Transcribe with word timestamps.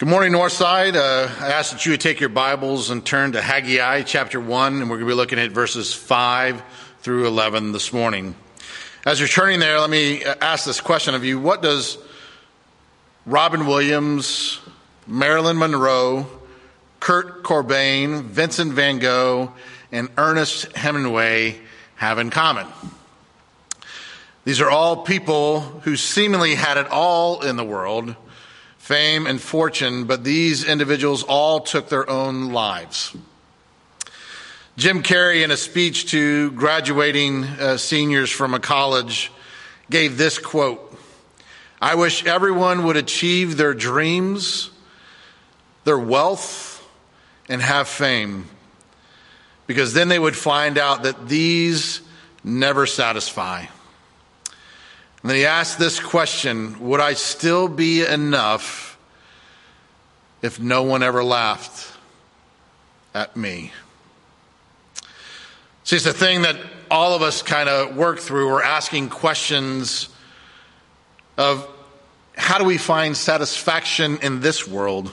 Good 0.00 0.08
morning, 0.08 0.32
Northside. 0.32 0.96
Uh, 0.96 1.28
I 1.44 1.52
ask 1.52 1.72
that 1.72 1.84
you 1.84 1.92
would 1.92 2.00
take 2.00 2.20
your 2.20 2.30
Bibles 2.30 2.88
and 2.88 3.04
turn 3.04 3.32
to 3.32 3.42
Haggai 3.42 4.00
chapter 4.04 4.40
1, 4.40 4.80
and 4.80 4.88
we're 4.88 4.96
going 4.96 5.06
to 5.06 5.12
be 5.12 5.14
looking 5.14 5.38
at 5.38 5.50
verses 5.50 5.92
5 5.92 6.62
through 7.00 7.26
11 7.26 7.72
this 7.72 7.92
morning. 7.92 8.34
As 9.04 9.20
you're 9.20 9.28
turning 9.28 9.60
there, 9.60 9.78
let 9.78 9.90
me 9.90 10.24
ask 10.24 10.64
this 10.64 10.80
question 10.80 11.14
of 11.14 11.22
you 11.22 11.38
What 11.38 11.60
does 11.60 11.98
Robin 13.26 13.66
Williams, 13.66 14.58
Marilyn 15.06 15.58
Monroe, 15.58 16.26
Kurt 16.98 17.42
Cobain, 17.42 18.22
Vincent 18.22 18.72
van 18.72 19.00
Gogh, 19.00 19.52
and 19.92 20.08
Ernest 20.16 20.74
Hemingway 20.74 21.60
have 21.96 22.18
in 22.18 22.30
common? 22.30 22.66
These 24.46 24.62
are 24.62 24.70
all 24.70 25.02
people 25.02 25.60
who 25.60 25.94
seemingly 25.96 26.54
had 26.54 26.78
it 26.78 26.86
all 26.86 27.42
in 27.42 27.56
the 27.56 27.64
world 27.64 28.16
fame, 28.80 29.26
and 29.26 29.40
fortune, 29.40 30.04
but 30.04 30.24
these 30.24 30.64
individuals 30.64 31.22
all 31.22 31.60
took 31.60 31.90
their 31.90 32.08
own 32.08 32.50
lives. 32.50 33.14
Jim 34.76 35.02
Carrey, 35.02 35.44
in 35.44 35.50
a 35.50 35.56
speech 35.56 36.10
to 36.10 36.50
graduating 36.52 37.44
uh, 37.44 37.76
seniors 37.76 38.30
from 38.30 38.54
a 38.54 38.58
college, 38.58 39.30
gave 39.90 40.16
this 40.16 40.38
quote 40.38 40.98
I 41.80 41.94
wish 41.94 42.24
everyone 42.24 42.84
would 42.84 42.96
achieve 42.96 43.58
their 43.58 43.74
dreams, 43.74 44.70
their 45.84 45.98
wealth, 45.98 46.82
and 47.50 47.60
have 47.60 47.86
fame, 47.86 48.48
because 49.66 49.92
then 49.92 50.08
they 50.08 50.18
would 50.18 50.36
find 50.36 50.78
out 50.78 51.02
that 51.02 51.28
these 51.28 52.00
never 52.42 52.86
satisfy. 52.86 53.66
And 55.22 55.30
then 55.30 55.36
he 55.36 55.44
asked 55.44 55.78
this 55.78 56.00
question 56.00 56.80
Would 56.80 57.00
I 57.00 57.14
still 57.14 57.68
be 57.68 58.04
enough 58.04 58.98
if 60.42 60.58
no 60.58 60.82
one 60.82 61.02
ever 61.02 61.22
laughed 61.22 61.92
at 63.14 63.36
me? 63.36 63.72
See, 65.84 65.96
it's 65.96 66.06
a 66.06 66.12
thing 66.12 66.42
that 66.42 66.56
all 66.90 67.14
of 67.14 67.22
us 67.22 67.42
kind 67.42 67.68
of 67.68 67.96
work 67.96 68.18
through. 68.18 68.48
We're 68.48 68.62
asking 68.62 69.10
questions 69.10 70.08
of 71.36 71.68
how 72.36 72.58
do 72.58 72.64
we 72.64 72.78
find 72.78 73.16
satisfaction 73.16 74.18
in 74.22 74.40
this 74.40 74.66
world? 74.66 75.10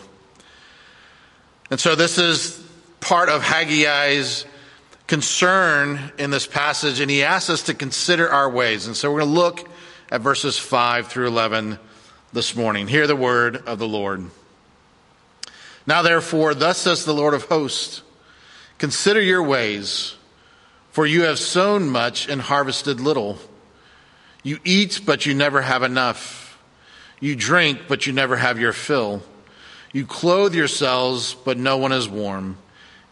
And 1.70 1.80
so 1.80 1.96
this 1.96 2.18
is 2.18 2.64
part 3.00 3.30
of 3.30 3.42
Haggai's 3.42 4.46
concern 5.08 6.12
in 6.18 6.30
this 6.30 6.48
passage, 6.48 7.00
and 7.00 7.10
he 7.12 7.24
asks 7.24 7.50
us 7.50 7.64
to 7.64 7.74
consider 7.74 8.30
our 8.30 8.50
ways. 8.50 8.88
And 8.88 8.96
so 8.96 9.12
we're 9.12 9.22
going 9.22 9.34
to 9.34 9.40
look 9.40 9.70
at 10.12 10.22
verses 10.22 10.58
5 10.58 11.08
through 11.08 11.28
11 11.28 11.80
this 12.34 12.56
morning. 12.56 12.88
Hear 12.88 13.08
the 13.08 13.16
word 13.16 13.58
of 13.68 13.80
the 13.80 13.88
Lord. 13.88 14.30
Now, 15.86 16.02
therefore, 16.02 16.54
thus 16.54 16.78
says 16.78 17.06
the 17.06 17.14
Lord 17.14 17.34
of 17.34 17.44
hosts 17.46 18.04
Consider 18.78 19.22
your 19.22 19.42
ways, 19.42 20.16
for 20.92 21.08
you 21.08 21.24
have 21.24 21.40
sown 21.40 21.90
much 21.90 22.30
and 22.30 22.40
harvested 22.40 23.00
little. 23.00 23.40
You 24.44 24.60
eat, 24.64 25.02
but 25.04 25.26
you 25.26 25.34
never 25.34 25.62
have 25.62 25.82
enough. 25.82 26.60
You 27.20 27.36
drink, 27.36 27.82
but 27.88 28.06
you 28.06 28.14
never 28.14 28.38
have 28.38 28.60
your 28.60 28.74
fill. 28.74 29.24
You 29.92 30.06
clothe 30.06 30.54
yourselves, 30.54 31.34
but 31.34 31.58
no 31.58 31.78
one 31.78 31.92
is 31.92 32.08
warm. 32.08 32.60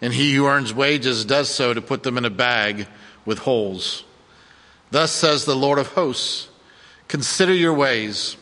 And 0.02 0.14
he 0.14 0.36
who 0.36 0.46
earns 0.46 0.72
wages 0.72 1.26
does 1.26 1.50
so 1.50 1.74
to 1.74 1.82
put 1.82 2.04
them 2.04 2.18
in 2.18 2.26
a 2.26 2.30
bag 2.30 2.86
with 3.26 3.40
holes. 3.40 4.04
Thus 4.92 5.12
says 5.12 5.46
the 5.46 5.56
Lord 5.56 5.80
of 5.80 5.88
hosts 5.88 6.50
Consider 7.08 7.54
your 7.54 7.74
ways. 7.74 8.38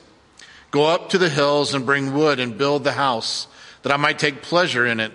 Go 0.72 0.86
up 0.86 1.10
to 1.10 1.18
the 1.18 1.30
hills 1.30 1.74
and 1.74 1.86
bring 1.86 2.14
wood 2.14 2.40
and 2.40 2.58
build 2.58 2.84
the 2.84 2.94
house, 2.94 3.48
that 3.84 3.92
I 3.92 3.98
might 3.98 4.18
take 4.18 4.42
pleasure 4.42 4.86
in 4.86 5.00
it, 5.00 5.12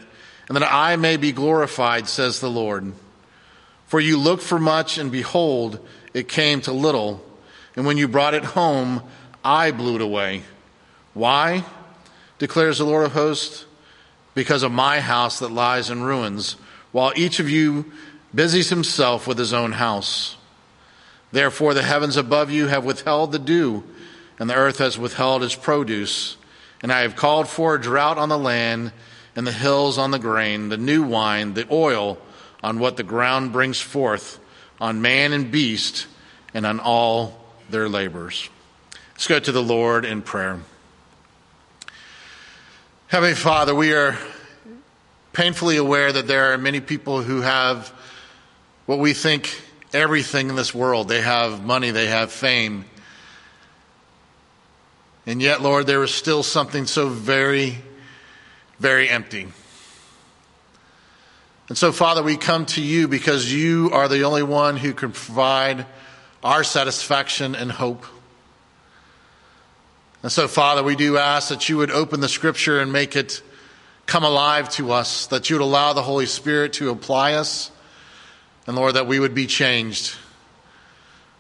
and 0.49 0.57
that 0.57 0.73
I 0.73 0.97
may 0.97 1.17
be 1.17 1.33
glorified, 1.33 2.09
says 2.09 2.41
the 2.41 2.51
Lord. 2.51 2.93
For 3.87 4.01
you 4.01 4.19
looked 4.19 4.43
for 4.43 4.59
much, 4.59 4.99
and 4.99 5.11
behold, 5.11 5.87
it 6.15 6.29
came 6.29 6.61
to 6.63 6.73
little. 6.73 7.25
And 7.75 7.87
when 7.87 7.97
you 7.97 8.09
brought 8.09 8.35
it 8.35 8.45
home, 8.45 9.03
I 9.45 9.71
blew 9.71 9.97
it 9.97 10.03
away. 10.03 10.43
Why? 11.15 11.65
declares 12.39 12.79
the 12.79 12.85
Lord 12.85 13.07
of 13.07 13.13
hosts. 13.13 13.65
Because 14.35 14.63
of 14.63 14.71
my 14.71 15.01
house 15.01 15.41
that 15.41 15.51
lies 15.51 15.91
in 15.91 16.03
ruins, 16.03 16.55
while 16.93 17.13
each 17.17 17.41
of 17.41 17.51
you 17.51 17.91
busies 18.33 18.71
himself 18.71 19.27
with 19.27 19.37
his 19.39 19.53
own 19.53 19.73
house. 19.73 20.37
Therefore, 21.31 21.75
the 21.75 21.83
heavens 21.83 22.17
above 22.17 22.51
you 22.51 22.69
have 22.69 22.85
withheld 22.85 23.33
the 23.33 23.39
dew, 23.39 23.85
and 24.39 24.49
the 24.49 24.55
earth 24.55 24.79
has 24.79 24.99
withheld 24.99 25.43
its 25.43 25.55
produce. 25.55 26.37
And 26.81 26.93
I 26.93 27.01
have 27.01 27.17
called 27.17 27.49
for 27.49 27.75
a 27.75 27.81
drought 27.81 28.19
on 28.19 28.29
the 28.29 28.39
land, 28.39 28.93
and 29.37 29.47
the 29.47 29.53
hills 29.53 29.99
on 29.99 30.11
the 30.11 30.19
grain, 30.19 30.69
the 30.69 30.77
new 30.77 31.03
wine, 31.03 31.55
the 31.55 31.67
oil 31.71 32.19
on 32.63 32.79
what 32.79 32.97
the 32.97 33.03
ground 33.03 33.53
brings 33.53 33.81
forth, 33.81 34.39
on 34.81 35.03
man 35.03 35.33
and 35.33 35.51
beast, 35.51 36.07
and 36.55 36.65
on 36.65 36.81
all 36.81 37.39
their 37.71 37.89
labors. 37.89 38.49
Let's 39.13 39.27
go 39.27 39.39
to 39.39 39.53
the 39.53 39.63
Lord 39.63 40.05
in 40.05 40.23
prayer. 40.23 40.61
Heavenly 43.09 43.35
Father, 43.35 43.75
we 43.75 43.93
are 43.93 44.17
painfully 45.33 45.77
aware 45.77 46.13
that 46.13 46.27
there 46.27 46.53
are 46.53 46.59
many 46.59 46.81
people 46.81 47.23
who 47.23 47.41
have 47.41 47.93
what 48.87 48.99
we 48.99 49.13
think 49.13 49.63
everything 49.93 50.51
in 50.51 50.57
this 50.57 50.75
world. 50.75 51.09
They 51.09 51.21
have 51.21 51.65
money, 51.65 51.91
they 51.91 52.07
have 52.07 52.33
fame. 52.33 52.85
And 55.27 55.43
yet, 55.43 55.61
Lord, 55.61 55.87
there 55.87 56.03
is 56.03 56.15
still 56.15 56.43
something 56.43 56.87
so 56.87 57.09
very, 57.09 57.79
very 58.79 59.09
empty. 59.09 59.49
And 61.69 61.77
so, 61.77 61.93
Father, 61.93 62.23
we 62.23 62.39
come 62.39 62.65
to 62.67 62.81
you 62.81 63.09
because 63.09 63.53
you 63.53 63.91
are 63.93 64.09
the 64.09 64.23
only 64.23 64.43
one 64.43 64.79
who 64.79 64.95
can 64.95 65.13
provide 65.13 65.85
our 66.43 66.65
satisfaction 66.65 67.55
and 67.55 67.71
hope. 67.71 68.07
And 70.23 70.33
so, 70.33 70.49
Father, 70.49 70.83
we 70.83 70.97
do 70.97 71.19
ask 71.19 71.51
that 71.51 71.69
you 71.69 71.77
would 71.77 71.91
open 71.91 72.21
the 72.21 72.29
scripture 72.29 72.81
and 72.81 72.91
make 72.91 73.15
it 73.15 73.43
come 74.07 74.25
alive 74.25 74.71
to 74.71 74.93
us, 74.93 75.27
that 75.27 75.51
you 75.51 75.57
would 75.57 75.63
allow 75.63 75.93
the 75.93 76.03
Holy 76.03 76.27
Spirit 76.27 76.73
to 76.75 76.89
apply 76.89 77.35
us 77.35 77.71
and 78.69 78.77
Lord, 78.77 78.97
that 78.97 79.07
we 79.07 79.19
would 79.19 79.35
be 79.35 79.47
changed. 79.47 80.15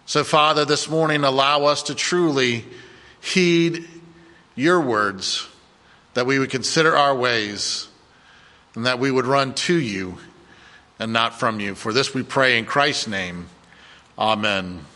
So, 0.06 0.25
Father, 0.25 0.65
this 0.65 0.89
morning, 0.89 1.25
allow 1.25 1.66
us 1.66 1.83
to 1.84 1.94
truly 1.94 2.65
heed 3.21 3.87
your 4.55 4.81
words, 4.81 5.47
that 6.15 6.25
we 6.25 6.38
would 6.38 6.49
consider 6.49 6.97
our 6.97 7.15
ways, 7.15 7.88
and 8.75 8.87
that 8.87 8.99
we 8.99 9.11
would 9.11 9.27
run 9.27 9.53
to 9.55 9.78
you 9.78 10.17
and 10.99 11.12
not 11.12 11.38
from 11.38 11.61
you. 11.61 11.75
For 11.75 11.93
this 11.93 12.15
we 12.15 12.22
pray 12.22 12.59
in 12.59 12.65
Christ's 12.65 13.09
name. 13.09 13.50
Amen. 14.19 14.87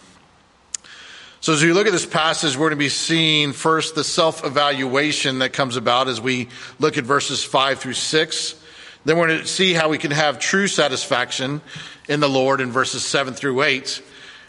So, 1.42 1.52
as 1.52 1.62
we 1.62 1.74
look 1.74 1.86
at 1.86 1.92
this 1.92 2.06
passage, 2.06 2.56
we're 2.56 2.70
going 2.70 2.70
to 2.70 2.76
be 2.76 2.88
seeing 2.88 3.52
first 3.52 3.94
the 3.94 4.04
self 4.04 4.42
evaluation 4.42 5.40
that 5.40 5.52
comes 5.52 5.76
about 5.76 6.08
as 6.08 6.18
we 6.18 6.48
look 6.78 6.96
at 6.96 7.04
verses 7.04 7.44
5 7.44 7.78
through 7.78 7.92
6. 7.92 8.61
Then 9.04 9.18
we're 9.18 9.28
going 9.28 9.40
to 9.40 9.46
see 9.46 9.72
how 9.72 9.88
we 9.88 9.98
can 9.98 10.12
have 10.12 10.38
true 10.38 10.68
satisfaction 10.68 11.60
in 12.08 12.20
the 12.20 12.28
Lord 12.28 12.60
in 12.60 12.70
verses 12.70 13.04
7 13.04 13.34
through 13.34 13.62
8. 13.62 14.02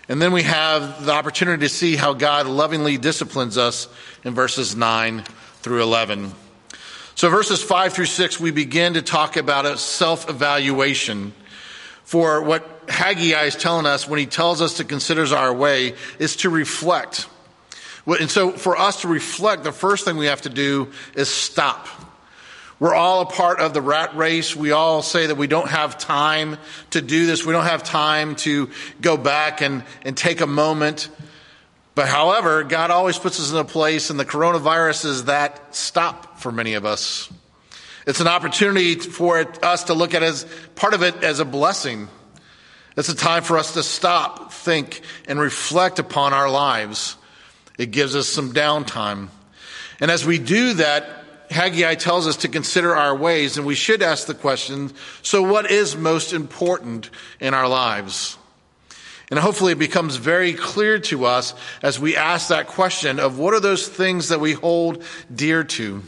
And 0.09 0.21
then 0.21 0.31
we 0.31 0.43
have 0.43 1.05
the 1.05 1.11
opportunity 1.11 1.65
to 1.65 1.69
see 1.69 1.95
how 1.95 2.13
God 2.13 2.45
lovingly 2.45 2.97
disciplines 2.97 3.57
us 3.57 3.87
in 4.23 4.33
verses 4.33 4.75
9 4.75 5.23
through 5.61 5.81
11. 5.81 6.33
So, 7.15 7.29
verses 7.29 7.63
5 7.63 7.93
through 7.93 8.05
6, 8.05 8.39
we 8.39 8.51
begin 8.51 8.95
to 8.95 9.01
talk 9.01 9.37
about 9.37 9.65
a 9.65 9.77
self 9.77 10.29
evaluation. 10.29 11.33
For 12.03 12.41
what 12.41 12.67
Haggai 12.89 13.45
is 13.45 13.55
telling 13.55 13.85
us 13.85 14.07
when 14.07 14.19
he 14.19 14.25
tells 14.25 14.61
us 14.61 14.77
to 14.77 14.83
consider 14.83 15.25
our 15.33 15.53
way 15.53 15.95
is 16.19 16.35
to 16.37 16.49
reflect. 16.49 17.27
And 18.05 18.29
so, 18.29 18.51
for 18.51 18.77
us 18.77 19.01
to 19.01 19.07
reflect, 19.07 19.63
the 19.63 19.71
first 19.71 20.05
thing 20.05 20.17
we 20.17 20.25
have 20.25 20.41
to 20.41 20.49
do 20.49 20.91
is 21.15 21.29
stop. 21.29 21.87
We're 22.79 22.95
all 22.95 23.21
a 23.21 23.25
part 23.25 23.59
of 23.59 23.73
the 23.73 23.81
rat 23.81 24.15
race. 24.15 24.55
We 24.55 24.71
all 24.71 25.01
say 25.01 25.27
that 25.27 25.35
we 25.35 25.47
don't 25.47 25.69
have 25.69 25.97
time 25.97 26.57
to 26.91 27.01
do 27.01 27.25
this. 27.25 27.45
We 27.45 27.53
don't 27.53 27.65
have 27.65 27.83
time 27.83 28.35
to 28.37 28.69
go 28.99 29.15
back 29.15 29.61
and, 29.61 29.83
and 30.03 30.17
take 30.17 30.41
a 30.41 30.47
moment. 30.47 31.09
But 31.95 32.07
however, 32.07 32.63
God 32.63 32.89
always 32.89 33.19
puts 33.19 33.39
us 33.39 33.51
in 33.51 33.57
a 33.57 33.63
place, 33.63 34.09
and 34.09 34.19
the 34.19 34.25
coronavirus 34.25 35.05
is 35.05 35.25
that 35.25 35.75
stop 35.75 36.39
for 36.39 36.51
many 36.51 36.73
of 36.73 36.85
us. 36.85 37.29
It's 38.05 38.19
an 38.19 38.27
opportunity 38.27 38.95
for 38.95 39.39
it, 39.39 39.63
us 39.63 39.85
to 39.85 39.93
look 39.93 40.13
at 40.13 40.23
as 40.23 40.45
part 40.75 40.93
of 40.93 41.03
it 41.03 41.23
as 41.23 41.39
a 41.39 41.45
blessing. 41.45 42.09
It's 42.97 43.09
a 43.09 43.15
time 43.15 43.43
for 43.43 43.57
us 43.57 43.73
to 43.73 43.83
stop, 43.83 44.51
think, 44.51 45.01
and 45.27 45.39
reflect 45.39 45.99
upon 45.99 46.33
our 46.33 46.49
lives. 46.49 47.15
It 47.77 47.91
gives 47.91 48.15
us 48.15 48.27
some 48.27 48.53
downtime. 48.53 49.29
And 49.99 50.11
as 50.11 50.25
we 50.25 50.37
do 50.37 50.73
that, 50.75 51.22
Haggai 51.53 51.95
tells 51.95 52.27
us 52.27 52.37
to 52.37 52.47
consider 52.47 52.95
our 52.95 53.15
ways, 53.15 53.57
and 53.57 53.65
we 53.65 53.75
should 53.75 54.01
ask 54.01 54.27
the 54.27 54.33
question 54.33 54.91
so, 55.21 55.41
what 55.41 55.71
is 55.71 55.95
most 55.95 56.33
important 56.33 57.09
in 57.39 57.53
our 57.53 57.67
lives? 57.67 58.37
And 59.29 59.39
hopefully, 59.39 59.71
it 59.71 59.79
becomes 59.79 60.17
very 60.17 60.53
clear 60.53 60.99
to 60.99 61.25
us 61.25 61.55
as 61.81 61.99
we 61.99 62.15
ask 62.15 62.49
that 62.49 62.67
question 62.67 63.19
of 63.19 63.39
what 63.39 63.53
are 63.53 63.59
those 63.59 63.87
things 63.87 64.29
that 64.29 64.39
we 64.39 64.53
hold 64.53 65.03
dear 65.33 65.63
to? 65.63 66.03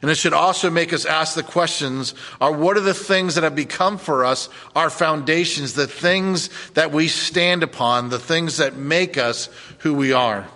And 0.00 0.10
it 0.10 0.14
should 0.14 0.32
also 0.32 0.70
make 0.70 0.92
us 0.92 1.04
ask 1.04 1.34
the 1.34 1.42
questions 1.42 2.14
are 2.40 2.52
what 2.52 2.76
are 2.76 2.80
the 2.80 2.94
things 2.94 3.34
that 3.34 3.44
have 3.44 3.56
become 3.56 3.98
for 3.98 4.24
us 4.24 4.48
our 4.76 4.90
foundations, 4.90 5.74
the 5.74 5.88
things 5.88 6.50
that 6.74 6.92
we 6.92 7.08
stand 7.08 7.62
upon, 7.62 8.08
the 8.08 8.18
things 8.18 8.58
that 8.58 8.76
make 8.76 9.18
us 9.18 9.48
who 9.78 9.94
we 9.94 10.12
are? 10.12 10.46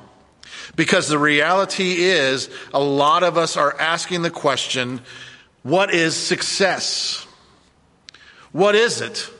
Because 0.74 1.08
the 1.08 1.18
reality 1.18 2.02
is, 2.02 2.48
a 2.72 2.80
lot 2.80 3.22
of 3.22 3.36
us 3.36 3.56
are 3.56 3.78
asking 3.78 4.22
the 4.22 4.30
question, 4.30 5.00
what 5.62 5.92
is 5.92 6.16
success? 6.16 7.26
What 8.52 8.74
is 8.74 9.00
it? 9.00 9.30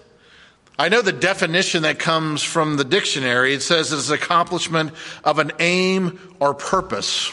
I 0.79 0.89
know 0.89 1.03
the 1.03 1.13
definition 1.13 1.83
that 1.83 1.99
comes 1.99 2.43
from 2.43 2.77
the 2.77 2.85
dictionary. 2.85 3.55
It 3.55 3.63
says 3.63 3.93
it's 3.93 4.11
accomplishment 4.11 4.93
of 5.23 5.39
an 5.39 5.53
aim 5.59 6.19
or 6.41 6.55
purpose. 6.55 7.33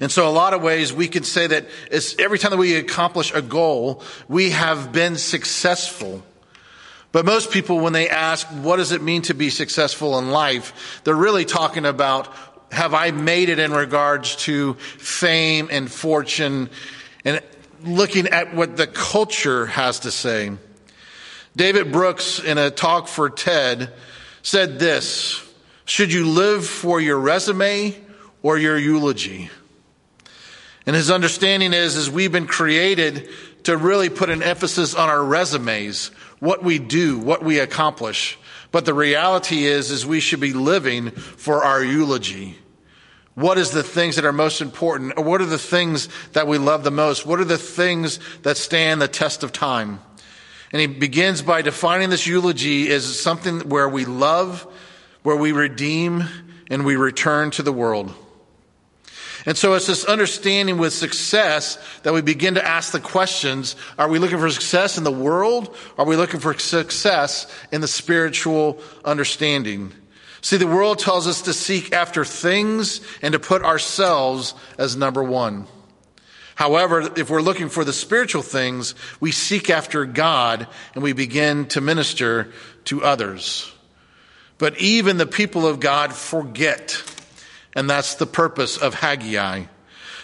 And 0.00 0.10
so, 0.10 0.28
a 0.28 0.30
lot 0.30 0.52
of 0.52 0.62
ways 0.62 0.92
we 0.92 1.06
can 1.06 1.22
say 1.22 1.46
that 1.46 1.66
every 2.18 2.38
time 2.38 2.50
that 2.50 2.56
we 2.56 2.74
accomplish 2.74 3.32
a 3.32 3.40
goal, 3.40 4.02
we 4.28 4.50
have 4.50 4.92
been 4.92 5.16
successful. 5.16 6.22
But 7.12 7.24
most 7.24 7.50
people, 7.50 7.78
when 7.78 7.92
they 7.92 8.08
ask, 8.08 8.46
what 8.48 8.76
does 8.76 8.92
it 8.92 9.00
mean 9.00 9.22
to 9.22 9.34
be 9.34 9.48
successful 9.48 10.18
in 10.18 10.30
life, 10.30 11.00
they're 11.04 11.14
really 11.14 11.44
talking 11.44 11.86
about, 11.86 12.28
have 12.72 12.94
I 12.94 13.10
made 13.10 13.48
it 13.48 13.58
in 13.58 13.72
regards 13.72 14.36
to 14.36 14.74
fame 14.74 15.68
and 15.70 15.90
fortune 15.90 16.70
and 17.24 17.40
looking 17.84 18.28
at 18.28 18.54
what 18.54 18.76
the 18.76 18.86
culture 18.86 19.66
has 19.66 20.00
to 20.00 20.10
say. 20.10 20.50
David 21.54 21.92
Brooks, 21.92 22.38
in 22.38 22.58
a 22.58 22.70
talk 22.70 23.08
for 23.08 23.30
TED, 23.30 23.92
said 24.42 24.78
this 24.78 25.42
Should 25.84 26.12
you 26.12 26.28
live 26.28 26.66
for 26.66 27.00
your 27.00 27.18
resume 27.18 27.94
or 28.42 28.58
your 28.58 28.78
eulogy? 28.78 29.50
And 30.86 30.94
his 30.94 31.10
understanding 31.10 31.72
is, 31.72 31.96
is 31.96 32.08
we've 32.08 32.30
been 32.30 32.46
created 32.46 33.28
to 33.64 33.76
really 33.76 34.08
put 34.08 34.30
an 34.30 34.42
emphasis 34.42 34.94
on 34.94 35.08
our 35.08 35.24
resumes, 35.24 36.12
what 36.38 36.62
we 36.62 36.78
do, 36.78 37.18
what 37.18 37.42
we 37.42 37.58
accomplish. 37.58 38.38
But 38.72 38.84
the 38.84 38.94
reality 38.94 39.64
is, 39.64 39.90
is 39.90 40.04
we 40.04 40.20
should 40.20 40.40
be 40.40 40.52
living 40.52 41.10
for 41.10 41.64
our 41.64 41.82
eulogy. 41.82 42.56
What 43.34 43.58
is 43.58 43.70
the 43.70 43.82
things 43.82 44.16
that 44.16 44.24
are 44.24 44.32
most 44.32 44.60
important? 44.60 45.14
Or 45.16 45.24
what 45.24 45.40
are 45.40 45.46
the 45.46 45.58
things 45.58 46.08
that 46.32 46.46
we 46.46 46.58
love 46.58 46.84
the 46.84 46.90
most? 46.90 47.26
What 47.26 47.38
are 47.38 47.44
the 47.44 47.58
things 47.58 48.18
that 48.42 48.56
stand 48.56 49.00
the 49.00 49.08
test 49.08 49.42
of 49.42 49.52
time? 49.52 50.00
And 50.72 50.80
he 50.80 50.86
begins 50.86 51.42
by 51.42 51.62
defining 51.62 52.10
this 52.10 52.26
eulogy 52.26 52.90
as 52.90 53.20
something 53.20 53.68
where 53.68 53.88
we 53.88 54.04
love, 54.04 54.66
where 55.22 55.36
we 55.36 55.52
redeem, 55.52 56.24
and 56.70 56.84
we 56.84 56.96
return 56.96 57.50
to 57.52 57.62
the 57.62 57.72
world. 57.72 58.12
And 59.46 59.56
so 59.56 59.74
it's 59.74 59.86
this 59.86 60.04
understanding 60.04 60.76
with 60.76 60.92
success 60.92 61.78
that 62.02 62.12
we 62.12 62.20
begin 62.20 62.54
to 62.54 62.66
ask 62.66 62.90
the 62.90 62.98
questions 62.98 63.76
are 63.96 64.08
we 64.08 64.18
looking 64.18 64.38
for 64.38 64.50
success 64.50 64.98
in 64.98 65.04
the 65.04 65.12
world? 65.12 65.74
Are 65.96 66.04
we 66.04 66.16
looking 66.16 66.40
for 66.40 66.58
success 66.58 67.46
in 67.70 67.80
the 67.80 67.88
spiritual 67.88 68.80
understanding? 69.04 69.92
See, 70.42 70.56
the 70.56 70.66
world 70.66 70.98
tells 70.98 71.28
us 71.28 71.42
to 71.42 71.52
seek 71.52 71.92
after 71.92 72.24
things 72.24 73.00
and 73.22 73.32
to 73.32 73.38
put 73.38 73.62
ourselves 73.62 74.54
as 74.78 74.96
number 74.96 75.22
one. 75.22 75.66
However, 76.56 77.12
if 77.16 77.30
we're 77.30 77.42
looking 77.42 77.68
for 77.68 77.84
the 77.84 77.92
spiritual 77.92 78.42
things, 78.42 78.94
we 79.20 79.30
seek 79.30 79.70
after 79.70 80.06
God 80.06 80.66
and 80.94 81.04
we 81.04 81.12
begin 81.12 81.66
to 81.68 81.80
minister 81.80 82.52
to 82.86 83.04
others. 83.04 83.72
But 84.58 84.78
even 84.80 85.18
the 85.18 85.26
people 85.26 85.66
of 85.66 85.80
God 85.80 86.12
forget 86.12 87.02
and 87.76 87.88
that's 87.88 88.14
the 88.14 88.26
purpose 88.26 88.78
of 88.78 88.94
Haggai. 88.94 89.64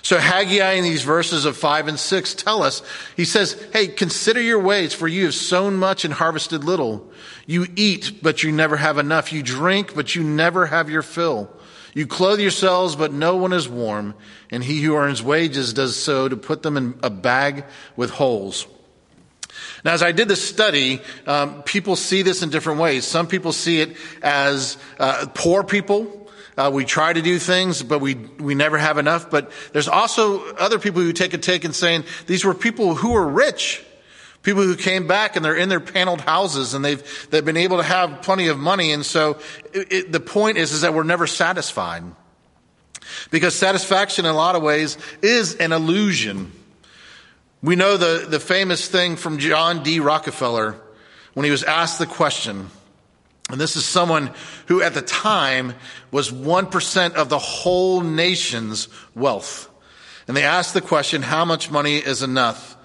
So 0.01 0.19
Haggai 0.19 0.73
in 0.73 0.83
these 0.83 1.03
verses 1.03 1.45
of 1.45 1.57
five 1.57 1.87
and 1.87 2.01
six 2.01 2.35
tell 2.35 2.65
us, 2.65 2.83
he 3.17 3.25
says, 3.25 3.53
Hey, 3.73 3.87
consider 3.87 4.41
your 4.41 4.59
ways, 4.59 4.93
for 4.93 5.07
you 5.07 5.27
have 5.27 5.35
sown 5.35 5.77
much 5.77 6.05
and 6.05 6.13
harvested 6.13 6.65
little. 6.65 7.13
You 7.47 7.67
eat, 7.77 8.21
but 8.23 8.43
you 8.43 8.51
never 8.51 8.77
have 8.77 8.99
enough. 8.99 9.33
You 9.33 9.45
drink, 9.45 9.95
but 9.95 10.17
you 10.17 10.25
never 10.25 10.67
have 10.67 10.91
your 10.91 11.03
fill. 11.03 11.49
You 11.95 12.07
clothe 12.07 12.41
yourselves, 12.41 12.97
but 12.97 13.13
no 13.13 13.37
one 13.37 13.53
is 13.53 13.69
warm. 13.69 14.15
And 14.51 14.65
he 14.65 14.81
who 14.81 14.97
earns 14.97 15.23
wages 15.23 15.75
does 15.75 15.95
so 15.95 16.29
to 16.29 16.37
put 16.37 16.63
them 16.63 16.77
in 16.77 16.99
a 17.03 17.11
bag 17.11 17.65
with 17.95 18.11
holes. 18.11 18.67
Now, 19.85 19.93
as 19.93 20.03
I 20.03 20.13
did 20.13 20.27
this 20.27 20.43
study, 20.43 21.01
um, 21.27 21.63
people 21.65 21.97
see 21.97 22.23
this 22.23 22.43
in 22.43 22.49
different 22.49 22.81
ways. 22.81 23.05
Some 23.05 23.27
people 23.27 23.53
see 23.53 23.81
it 23.81 23.97
as 24.23 24.79
uh, 24.99 25.27
poor 25.35 25.63
people 25.63 26.22
uh, 26.57 26.71
we 26.73 26.85
try 26.85 27.13
to 27.13 27.23
do 27.23 27.39
things, 27.39 27.83
but 27.83 28.01
we, 28.01 28.15
we 28.15 28.55
never 28.55 28.77
have 28.77 28.99
enough. 28.99 29.31
But 29.31 29.51
there's 29.73 29.89
also 29.89 30.55
other 30.55 30.79
people 30.79 31.01
who 31.01 31.13
take 31.13 31.33
a 31.35 31.39
take 31.39 31.65
and 31.65 31.75
saying 31.75 32.05
these 32.27 32.45
were 32.45 32.55
people 32.55 32.95
who 32.95 33.13
were 33.13 33.27
rich. 33.27 33.85
People 34.43 34.63
who 34.63 34.75
came 34.75 35.07
back 35.07 35.37
and 35.37 35.45
they're 35.45 35.57
in 35.57 35.69
their 35.69 35.81
paneled 35.81 36.21
houses 36.21 36.75
and 36.75 36.85
they've, 36.85 37.31
they've 37.31 37.45
been 37.45 37.57
able 37.57 37.77
to 37.77 37.85
have 37.85 38.23
plenty 38.23 38.49
of 38.49 38.59
money. 38.59 38.93
And 38.93 39.07
so 39.07 39.39
it, 39.73 39.93
it, 39.93 40.13
the 40.13 40.21
point 40.21 40.59
is, 40.59 40.73
is 40.73 40.81
that 40.81 40.95
we're 40.95 41.05
never 41.05 41.27
satisfied. 41.27 42.03
Because 43.31 43.55
satisfaction 43.55 44.25
in 44.25 44.33
a 44.33 44.37
lot 44.37 44.57
of 44.57 44.63
ways 44.63 44.99
is 45.23 45.55
an 45.57 45.73
illusion. 45.73 46.51
We 47.63 47.77
know 47.77 47.97
the, 47.97 48.27
the 48.29 48.41
famous 48.41 48.89
thing 48.89 49.15
from 49.15 49.39
John 49.39 49.85
D. 49.85 50.01
Rockefeller 50.01 50.77
when 51.35 51.45
he 51.45 51.51
was 51.51 51.63
asked 51.63 51.99
the 51.99 52.07
question, 52.07 52.69
and 53.53 53.61
this 53.61 53.77
is 53.77 53.85
someone 53.85 54.31
who 54.67 54.81
at 54.81 54.95
the 54.95 55.03
time 55.03 55.75
was 56.11 56.33
1% 56.33 57.13
of 57.13 57.29
the 57.29 57.39
whole 57.39 58.01
nation's 58.01 58.89
wealth. 59.15 59.69
And 60.27 60.35
they 60.35 60.43
asked 60.43 60.73
the 60.73 60.81
question, 60.81 61.21
how 61.21 61.45
much 61.45 61.71
money 61.71 61.99
is 61.99 62.23
enough? 62.23 62.77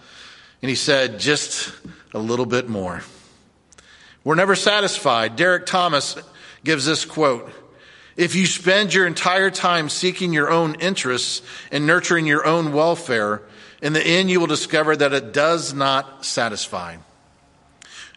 And 0.61 0.67
he 0.67 0.75
said, 0.75 1.21
just 1.21 1.71
a 2.13 2.19
little 2.19 2.45
bit 2.45 2.67
more. 2.67 3.01
We're 4.25 4.35
never 4.35 4.57
satisfied. 4.57 5.37
Derek 5.37 5.67
Thomas 5.67 6.17
gives 6.65 6.85
this 6.85 7.05
quote. 7.05 7.49
If 8.17 8.35
you 8.35 8.45
spend 8.45 8.93
your 8.93 9.07
entire 9.07 9.49
time 9.49 9.87
seeking 9.87 10.33
your 10.33 10.49
own 10.49 10.75
interests 10.81 11.43
and 11.71 11.87
nurturing 11.87 12.25
your 12.25 12.45
own 12.45 12.73
welfare, 12.73 13.41
in 13.81 13.93
the 13.93 14.05
end 14.05 14.29
you 14.29 14.41
will 14.41 14.47
discover 14.47 14.97
that 14.97 15.13
it 15.13 15.31
does 15.31 15.73
not 15.73 16.25
satisfy. 16.25 16.97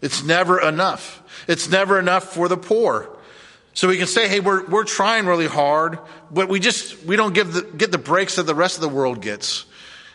It's 0.03 0.25
never 0.25 0.61
enough. 0.61 1.20
It's 1.51 1.69
never 1.69 1.99
enough 1.99 2.33
for 2.33 2.47
the 2.47 2.57
poor. 2.57 3.09
So 3.75 3.89
we 3.89 3.99
can 3.99 4.07
say, 4.07 4.29
hey, 4.29 4.39
we're, 4.39 4.65
we're 4.67 4.85
trying 4.85 5.27
really 5.27 5.49
hard, 5.49 5.99
but 6.31 6.49
we 6.49 6.61
just, 6.61 7.05
we 7.05 7.17
don't 7.17 7.35
give 7.35 7.53
the, 7.53 7.63
get 7.63 7.91
the 7.91 7.99
breaks 7.99 8.37
that 8.37 8.45
the 8.45 8.55
rest 8.55 8.77
of 8.77 8.83
the 8.83 8.89
world 8.89 9.21
gets. 9.21 9.65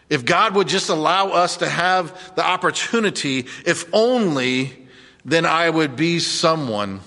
If 0.09 0.23
God 0.23 0.55
would 0.55 0.69
just 0.69 0.87
allow 0.87 1.31
us 1.31 1.57
to 1.57 1.67
have 1.67 2.35
the 2.35 2.45
opportunity, 2.45 3.47
if 3.65 3.93
only, 3.93 4.87
then 5.25 5.45
I 5.45 5.69
would 5.69 5.97
be 5.97 6.19
someone. 6.19 7.01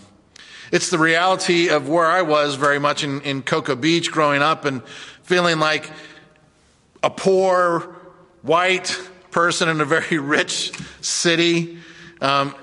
It's 0.72 0.90
the 0.90 0.98
reality 0.98 1.70
of 1.70 1.88
where 1.88 2.06
I 2.06 2.20
was 2.20 2.56
very 2.56 2.78
much 2.78 3.04
in, 3.04 3.22
in 3.22 3.40
Cocoa 3.40 3.76
Beach 3.76 4.12
growing 4.12 4.42
up 4.42 4.66
and 4.66 4.86
feeling 5.22 5.58
like 5.58 5.90
a 7.02 7.08
poor 7.08 7.96
white 8.42 8.94
person 9.30 9.70
in 9.70 9.80
a 9.80 9.86
very 9.86 10.18
rich 10.18 10.72
city. 11.00 11.78
Um, 12.20 12.54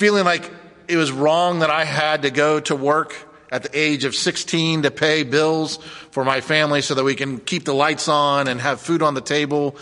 feeling 0.00 0.24
like 0.24 0.50
it 0.88 0.96
was 0.96 1.12
wrong 1.12 1.58
that 1.58 1.68
I 1.68 1.84
had 1.84 2.22
to 2.22 2.30
go 2.30 2.58
to 2.60 2.74
work 2.74 3.14
at 3.52 3.64
the 3.64 3.78
age 3.78 4.04
of 4.04 4.14
16 4.14 4.84
to 4.84 4.90
pay 4.90 5.24
bills 5.24 5.76
for 6.10 6.24
my 6.24 6.40
family 6.40 6.80
so 6.80 6.94
that 6.94 7.04
we 7.04 7.14
can 7.14 7.38
keep 7.38 7.66
the 7.66 7.74
lights 7.74 8.08
on 8.08 8.48
and 8.48 8.58
have 8.62 8.80
food 8.80 9.02
on 9.02 9.12
the 9.12 9.20
table. 9.20 9.76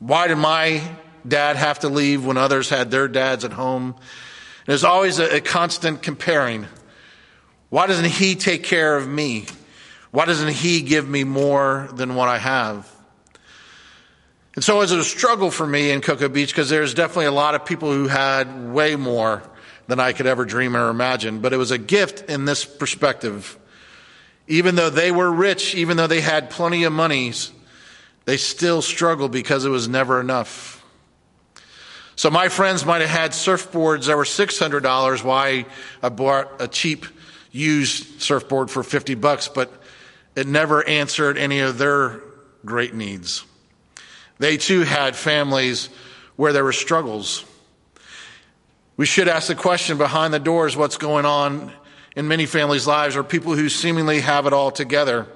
Why 0.00 0.26
did 0.26 0.38
my 0.38 0.82
dad 1.28 1.54
have 1.54 1.78
to 1.80 1.88
leave 1.88 2.26
when 2.26 2.36
others 2.36 2.68
had 2.68 2.90
their 2.90 3.06
dads 3.06 3.44
at 3.44 3.52
home? 3.52 3.94
There's 4.66 4.82
always 4.82 5.20
a, 5.20 5.36
a 5.36 5.40
constant 5.40 6.02
comparing. 6.02 6.66
Why 7.70 7.86
doesn't 7.86 8.10
he 8.10 8.34
take 8.34 8.64
care 8.64 8.96
of 8.96 9.06
me? 9.06 9.46
Why 10.10 10.24
doesn't 10.24 10.54
he 10.54 10.80
give 10.80 11.08
me 11.08 11.22
more 11.22 11.88
than 11.92 12.16
what 12.16 12.28
I 12.28 12.38
have? 12.38 12.92
And 14.56 14.64
so 14.64 14.76
it 14.76 14.78
was 14.78 14.92
a 14.92 15.04
struggle 15.04 15.50
for 15.50 15.66
me 15.66 15.90
in 15.90 16.00
Cocoa 16.00 16.30
Beach 16.30 16.50
because 16.50 16.70
there's 16.70 16.94
definitely 16.94 17.26
a 17.26 17.32
lot 17.32 17.54
of 17.54 17.66
people 17.66 17.92
who 17.92 18.08
had 18.08 18.72
way 18.72 18.96
more 18.96 19.42
than 19.86 20.00
I 20.00 20.14
could 20.14 20.26
ever 20.26 20.46
dream 20.46 20.74
or 20.74 20.88
imagine. 20.88 21.40
But 21.40 21.52
it 21.52 21.58
was 21.58 21.70
a 21.70 21.78
gift 21.78 22.30
in 22.30 22.46
this 22.46 22.64
perspective. 22.64 23.58
Even 24.48 24.74
though 24.74 24.88
they 24.88 25.12
were 25.12 25.30
rich, 25.30 25.74
even 25.74 25.98
though 25.98 26.06
they 26.06 26.22
had 26.22 26.48
plenty 26.48 26.84
of 26.84 26.92
monies, 26.92 27.52
they 28.24 28.38
still 28.38 28.80
struggled 28.80 29.30
because 29.30 29.66
it 29.66 29.68
was 29.68 29.88
never 29.88 30.20
enough. 30.20 30.82
So 32.16 32.30
my 32.30 32.48
friends 32.48 32.86
might 32.86 33.02
have 33.02 33.10
had 33.10 33.32
surfboards 33.32 34.06
that 34.06 34.16
were 34.16 34.24
$600 34.24 35.22
why 35.22 35.66
I 36.02 36.08
bought 36.08 36.62
a 36.62 36.66
cheap 36.66 37.04
used 37.52 38.22
surfboard 38.22 38.70
for 38.70 38.82
50 38.82 39.16
bucks, 39.16 39.48
but 39.48 39.70
it 40.34 40.46
never 40.46 40.82
answered 40.88 41.36
any 41.36 41.60
of 41.60 41.76
their 41.76 42.22
great 42.64 42.94
needs. 42.94 43.44
They 44.38 44.56
too 44.56 44.82
had 44.82 45.16
families 45.16 45.88
where 46.36 46.52
there 46.52 46.64
were 46.64 46.72
struggles. 46.72 47.44
We 48.96 49.06
should 49.06 49.28
ask 49.28 49.48
the 49.48 49.54
question 49.54 49.98
behind 49.98 50.32
the 50.32 50.38
doors 50.38 50.76
what's 50.76 50.96
going 50.96 51.24
on 51.24 51.72
in 52.14 52.28
many 52.28 52.46
families' 52.46 52.86
lives 52.86 53.16
are 53.16 53.22
people 53.22 53.54
who 53.54 53.68
seemingly 53.68 54.20
have 54.20 54.46
it 54.46 54.52
all 54.52 54.70
together. 54.70 55.26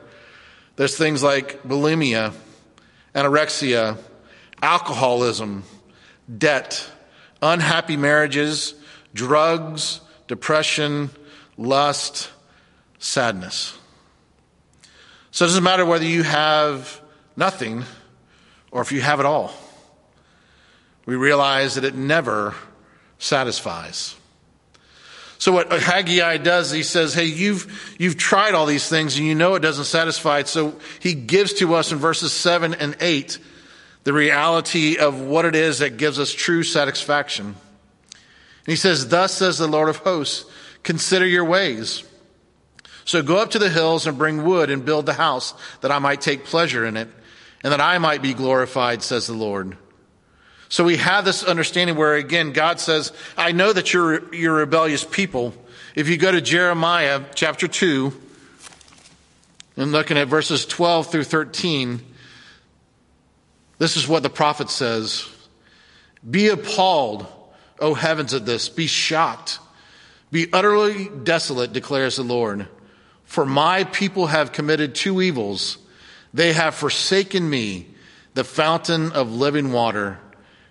There's 0.76 0.96
things 0.96 1.22
like 1.22 1.62
bulimia, 1.62 2.32
anorexia, 3.14 3.98
alcoholism, 4.62 5.64
debt, 6.38 6.90
unhappy 7.42 7.96
marriages, 7.96 8.74
drugs, 9.12 10.00
depression, 10.26 11.10
lust, 11.58 12.30
sadness. 12.98 13.76
So 15.32 15.44
it 15.44 15.48
doesn't 15.48 15.64
matter 15.64 15.84
whether 15.84 16.04
you 16.04 16.22
have 16.22 17.00
nothing 17.36 17.84
or 18.70 18.82
if 18.82 18.92
you 18.92 19.00
have 19.00 19.20
it 19.20 19.26
all. 19.26 19.52
We 21.06 21.16
realize 21.16 21.74
that 21.74 21.84
it 21.84 21.94
never 21.94 22.54
satisfies. 23.18 24.16
So 25.38 25.52
what 25.52 25.72
Haggai 25.72 26.36
does, 26.36 26.70
he 26.70 26.82
says, 26.82 27.14
Hey, 27.14 27.24
you've, 27.24 27.96
you've 27.98 28.18
tried 28.18 28.54
all 28.54 28.66
these 28.66 28.88
things 28.88 29.16
and 29.16 29.26
you 29.26 29.34
know 29.34 29.54
it 29.54 29.60
doesn't 29.60 29.86
satisfy. 29.86 30.42
So 30.42 30.78
he 31.00 31.14
gives 31.14 31.54
to 31.54 31.74
us 31.74 31.92
in 31.92 31.98
verses 31.98 32.32
seven 32.32 32.74
and 32.74 32.96
eight 33.00 33.38
the 34.04 34.12
reality 34.12 34.98
of 34.98 35.20
what 35.20 35.46
it 35.46 35.54
is 35.54 35.78
that 35.78 35.96
gives 35.96 36.18
us 36.18 36.32
true 36.32 36.62
satisfaction. 36.62 37.46
And 37.46 37.56
he 38.66 38.76
says, 38.76 39.08
Thus 39.08 39.32
says 39.32 39.56
the 39.56 39.66
Lord 39.66 39.88
of 39.88 39.96
hosts, 39.96 40.44
consider 40.82 41.26
your 41.26 41.44
ways. 41.46 42.04
So 43.06 43.22
go 43.22 43.38
up 43.38 43.52
to 43.52 43.58
the 43.58 43.70
hills 43.70 44.06
and 44.06 44.18
bring 44.18 44.44
wood 44.44 44.70
and 44.70 44.84
build 44.84 45.06
the 45.06 45.14
house 45.14 45.54
that 45.80 45.90
I 45.90 45.98
might 45.98 46.20
take 46.20 46.44
pleasure 46.44 46.84
in 46.84 46.96
it 46.96 47.08
and 47.62 47.72
that 47.72 47.80
I 47.80 47.98
might 47.98 48.22
be 48.22 48.34
glorified, 48.34 49.02
says 49.02 49.26
the 49.26 49.34
Lord. 49.34 49.76
So 50.68 50.84
we 50.84 50.98
have 50.98 51.24
this 51.24 51.42
understanding 51.42 51.96
where 51.96 52.14
again, 52.14 52.52
God 52.52 52.78
says, 52.78 53.12
I 53.36 53.52
know 53.52 53.72
that 53.72 53.92
you're, 53.92 54.32
you're 54.34 54.54
rebellious 54.54 55.04
people. 55.04 55.52
If 55.96 56.08
you 56.08 56.16
go 56.16 56.30
to 56.30 56.40
Jeremiah 56.40 57.22
chapter 57.34 57.66
2 57.66 58.12
and 59.76 59.90
looking 59.90 60.16
at 60.16 60.28
verses 60.28 60.64
12 60.64 61.10
through 61.10 61.24
13, 61.24 62.00
this 63.78 63.96
is 63.96 64.06
what 64.06 64.22
the 64.22 64.30
prophet 64.30 64.70
says. 64.70 65.28
Be 66.28 66.48
appalled, 66.48 67.26
O 67.80 67.94
heavens, 67.94 68.32
at 68.32 68.46
this. 68.46 68.68
Be 68.68 68.86
shocked. 68.86 69.58
Be 70.30 70.46
utterly 70.52 71.08
desolate, 71.08 71.72
declares 71.72 72.16
the 72.16 72.22
Lord. 72.22 72.68
For 73.24 73.44
my 73.44 73.84
people 73.84 74.26
have 74.26 74.52
committed 74.52 74.94
two 74.94 75.20
evils. 75.20 75.78
They 76.32 76.52
have 76.52 76.74
forsaken 76.74 77.48
me, 77.48 77.88
the 78.34 78.44
fountain 78.44 79.12
of 79.12 79.32
living 79.32 79.72
water 79.72 80.18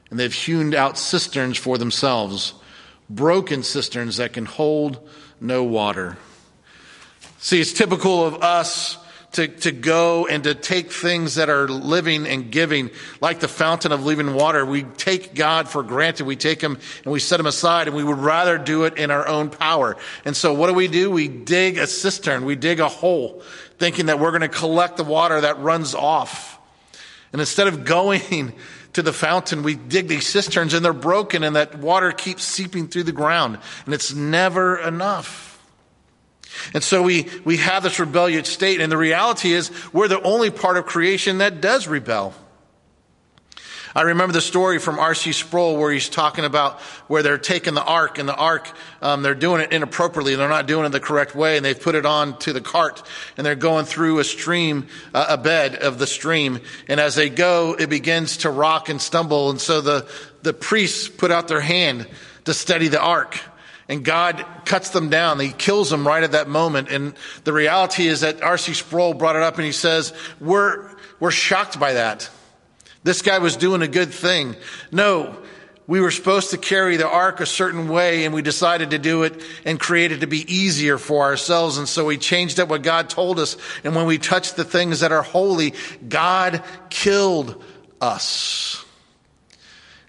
and 0.10 0.20
they've 0.20 0.34
hewn 0.34 0.74
out 0.74 0.98
cisterns 0.98 1.58
for 1.58 1.78
themselves, 1.78 2.54
broken 3.10 3.64
cisterns 3.64 4.18
that 4.18 4.34
can 4.34 4.46
hold 4.46 5.08
no 5.40 5.64
water. 5.64 6.18
See, 7.38 7.62
it's 7.62 7.74
typical 7.74 8.26
of 8.26 8.42
us 8.42 8.98
to, 9.34 9.48
to 9.48 9.72
go 9.72 10.26
and 10.28 10.44
to 10.44 10.56
take 10.56 10.92
things 10.92 11.36
that 11.36 11.50
are 11.50 11.68
living 11.68 12.26
and 12.26 12.52
giving, 12.52 12.90
like 13.22 13.40
the 13.40 13.48
fountain 13.48 13.92
of 13.92 14.04
living 14.04 14.34
water. 14.34 14.66
We 14.66 14.84
take 14.84 15.36
God 15.36 15.70
for 15.70 15.84
granted. 15.84 16.26
We 16.26 16.36
take 16.36 16.62
Him 16.62 16.80
and 17.04 17.14
we 17.14 17.20
set 17.20 17.40
Him 17.40 17.46
aside, 17.46 17.88
and 17.88 17.96
we 17.96 18.04
would 18.04 18.18
rather 18.18 18.58
do 18.58 18.86
it 18.86 18.98
in 18.98 19.12
our 19.12 19.28
own 19.28 19.50
power. 19.50 19.98
And 20.26 20.36
so, 20.36 20.54
what 20.54 20.68
do 20.68 20.74
we 20.74 20.88
do? 20.88 21.12
We 21.12 21.28
dig 21.28 21.78
a 21.78 21.86
cistern, 21.86 22.46
we 22.46 22.56
dig 22.56 22.80
a 22.80 22.88
hole, 22.88 23.44
thinking 23.78 24.08
that 24.08 24.20
we're 24.20 24.32
going 24.32 24.42
to 24.42 24.50
collect 24.50 24.98
the 24.98 25.04
water 25.04 25.42
that 25.42 25.60
runs 25.60 25.94
off. 25.94 26.60
And 27.32 27.40
instead 27.40 27.68
of 27.68 27.86
going 27.86 28.54
to 28.94 29.04
the 29.04 29.14
fountain, 29.14 29.62
we 29.62 29.76
dig 29.76 30.08
these 30.08 30.26
cisterns 30.26 30.74
and 30.74 30.84
they're 30.84 30.94
broken 30.94 31.44
and 31.44 31.56
that 31.56 31.78
water 31.78 32.12
keeps 32.12 32.44
seeping 32.44 32.88
through 32.88 33.04
the 33.04 33.12
ground 33.12 33.60
and 33.86 33.94
it's 33.94 34.14
never 34.14 34.78
enough. 34.78 35.49
And 36.74 36.84
so 36.84 37.02
we, 37.02 37.28
we 37.46 37.58
have 37.58 37.84
this 37.84 38.00
rebellious 38.00 38.50
state 38.50 38.82
and 38.82 38.92
the 38.92 38.98
reality 38.98 39.54
is 39.54 39.72
we're 39.94 40.08
the 40.08 40.22
only 40.22 40.50
part 40.50 40.78
of 40.78 40.86
creation 40.86 41.40
that 41.40 41.62
does 41.62 41.88
rebel. 41.88 42.34
I 43.96 44.04
remember 44.04 44.34
the 44.34 44.42
story 44.42 44.78
from 44.78 45.00
R.C. 45.00 45.32
Sproul 45.32 45.76
where 45.76 45.92
he's 45.92 46.10
talking 46.10 46.46
about 46.46 46.80
where 47.08 47.24
they're 47.24 47.40
taking 47.40 47.74
the 47.74 47.84
ark 47.84 48.20
and 48.20 48.30
the 48.30 48.36
ark, 48.36 48.72
um, 49.02 49.24
they're 49.24 49.34
doing 49.34 49.62
it 49.62 49.74
inappropriately. 49.74 50.36
They're 50.36 50.48
not 50.48 50.68
doing 50.68 50.86
it 50.86 50.90
the 50.90 51.00
correct 51.00 51.34
way 51.36 51.58
and 51.58 51.66
they've 51.66 51.80
put 51.80 51.96
it 51.96 52.06
on 52.06 52.38
to 52.40 52.54
the 52.54 52.62
cart 52.62 53.02
and 53.36 53.46
they're 53.46 53.56
going 53.56 53.86
through 53.86 54.20
a 54.20 54.24
stream, 54.24 54.88
uh, 55.14 55.26
a 55.30 55.38
bed 55.38 55.76
of 55.76 55.98
the 55.98 56.06
stream. 56.06 56.60
And 56.88 57.00
as 57.00 57.16
they 57.16 57.30
go, 57.30 57.76
it 57.80 57.90
begins 57.90 58.38
to 58.38 58.52
rock 58.52 58.90
and 58.90 59.02
stumble. 59.02 59.50
And 59.50 59.60
so 59.60 59.82
the, 59.82 60.08
the 60.44 60.54
priests 60.54 61.08
put 61.08 61.32
out 61.32 61.48
their 61.48 61.62
hand 61.62 62.08
to 62.46 62.54
steady 62.54 62.90
the 62.90 63.02
ark 63.02 63.40
and 63.90 64.06
God 64.06 64.46
cuts 64.66 64.92
them 64.92 65.10
down. 65.10 65.40
He 65.40 65.50
kills 65.50 65.90
them 65.90 66.08
right 66.08 66.24
at 66.24 66.34
that 66.34 66.48
moment. 66.48 66.90
And 66.90 67.16
the 67.44 67.52
reality 67.52 68.08
is 68.08 68.22
that 68.22 68.44
R.C. 68.44 68.76
Sproul 68.76 69.16
brought 69.16 69.36
it 69.36 69.42
up 69.42 69.56
and 69.56 69.66
he 69.66 69.72
says, 69.72 70.14
we're, 70.40 70.96
we're 71.20 71.32
shocked 71.32 71.80
by 71.80 71.94
that. 71.94 72.30
This 73.04 73.24
guy 73.24 73.40
was 73.40 73.58
doing 73.58 73.82
a 73.82 73.88
good 73.88 74.14
thing. 74.14 74.56
No, 74.92 75.36
we 75.88 76.02
were 76.02 76.12
supposed 76.12 76.52
to 76.52 76.58
carry 76.60 76.98
the 76.98 77.08
ark 77.10 77.40
a 77.40 77.48
certain 77.48 77.88
way 77.88 78.26
and 78.26 78.34
we 78.36 78.44
decided 78.44 78.92
to 78.92 79.00
do 79.00 79.24
it 79.24 79.42
and 79.66 79.80
create 79.80 80.12
it 80.12 80.20
to 80.20 80.28
be 80.28 80.42
easier 80.54 81.00
for 81.00 81.24
ourselves. 81.24 81.80
And 81.80 81.90
so 81.90 82.06
we 82.06 82.20
changed 82.20 82.60
up 82.60 82.70
what 82.70 82.84
God 82.84 83.10
told 83.10 83.40
us. 83.40 83.58
And 83.84 83.96
when 83.96 84.06
we 84.06 84.20
touched 84.20 84.56
the 84.56 84.64
things 84.64 85.00
that 85.00 85.12
are 85.12 85.24
holy, 85.24 85.74
God 86.08 86.64
killed 86.92 87.64
us. 88.00 88.86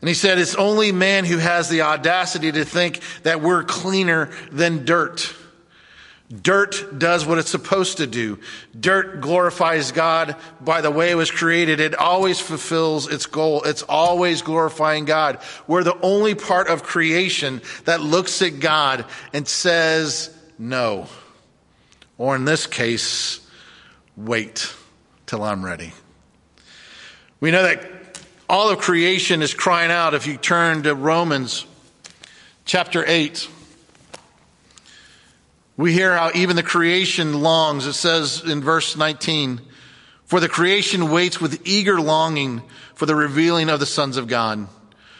And 0.00 0.08
he 0.08 0.14
said, 0.14 0.38
it's 0.38 0.54
only 0.54 0.92
man 0.92 1.24
who 1.24 1.36
has 1.36 1.68
the 1.68 1.82
audacity 1.82 2.50
to 2.52 2.64
think 2.64 3.00
that 3.22 3.42
we're 3.42 3.64
cleaner 3.64 4.30
than 4.50 4.84
dirt. 4.84 5.34
Dirt 6.42 6.98
does 6.98 7.26
what 7.26 7.38
it's 7.38 7.50
supposed 7.50 7.96
to 7.96 8.06
do. 8.06 8.38
Dirt 8.78 9.20
glorifies 9.20 9.90
God 9.90 10.36
by 10.60 10.80
the 10.80 10.90
way 10.90 11.10
it 11.10 11.16
was 11.16 11.30
created. 11.30 11.80
It 11.80 11.96
always 11.96 12.38
fulfills 12.38 13.12
its 13.12 13.26
goal. 13.26 13.64
It's 13.64 13.82
always 13.82 14.40
glorifying 14.40 15.06
God. 15.06 15.40
We're 15.66 15.82
the 15.82 16.00
only 16.00 16.36
part 16.36 16.68
of 16.68 16.84
creation 16.84 17.60
that 17.84 18.00
looks 18.00 18.42
at 18.42 18.60
God 18.60 19.06
and 19.32 19.46
says 19.46 20.34
no. 20.56 21.08
Or 22.16 22.36
in 22.36 22.44
this 22.44 22.66
case, 22.66 23.40
wait 24.16 24.72
till 25.26 25.42
I'm 25.42 25.64
ready. 25.64 25.92
We 27.40 27.50
know 27.50 27.64
that 27.64 27.99
all 28.50 28.68
of 28.68 28.78
creation 28.78 29.42
is 29.42 29.54
crying 29.54 29.92
out 29.92 30.12
if 30.12 30.26
you 30.26 30.36
turn 30.36 30.82
to 30.82 30.92
Romans 30.92 31.64
chapter 32.64 33.04
8. 33.06 33.48
We 35.76 35.92
hear 35.92 36.16
how 36.16 36.32
even 36.34 36.56
the 36.56 36.64
creation 36.64 37.42
longs. 37.42 37.86
It 37.86 37.92
says 37.92 38.42
in 38.44 38.60
verse 38.60 38.96
19, 38.96 39.60
For 40.24 40.40
the 40.40 40.48
creation 40.48 41.12
waits 41.12 41.40
with 41.40 41.64
eager 41.64 42.00
longing 42.00 42.62
for 42.96 43.06
the 43.06 43.14
revealing 43.14 43.70
of 43.70 43.78
the 43.78 43.86
sons 43.86 44.16
of 44.16 44.26
God. 44.26 44.66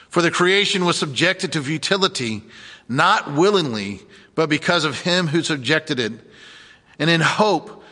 For 0.08 0.22
the 0.22 0.32
creation 0.32 0.84
was 0.84 0.98
subjected 0.98 1.52
to 1.52 1.62
futility, 1.62 2.42
not 2.88 3.32
willingly, 3.32 4.00
but 4.34 4.48
because 4.48 4.84
of 4.84 5.02
him 5.02 5.28
who 5.28 5.44
subjected 5.44 6.00
it. 6.00 6.14
And 6.98 7.08
in 7.08 7.20
hope 7.20 7.79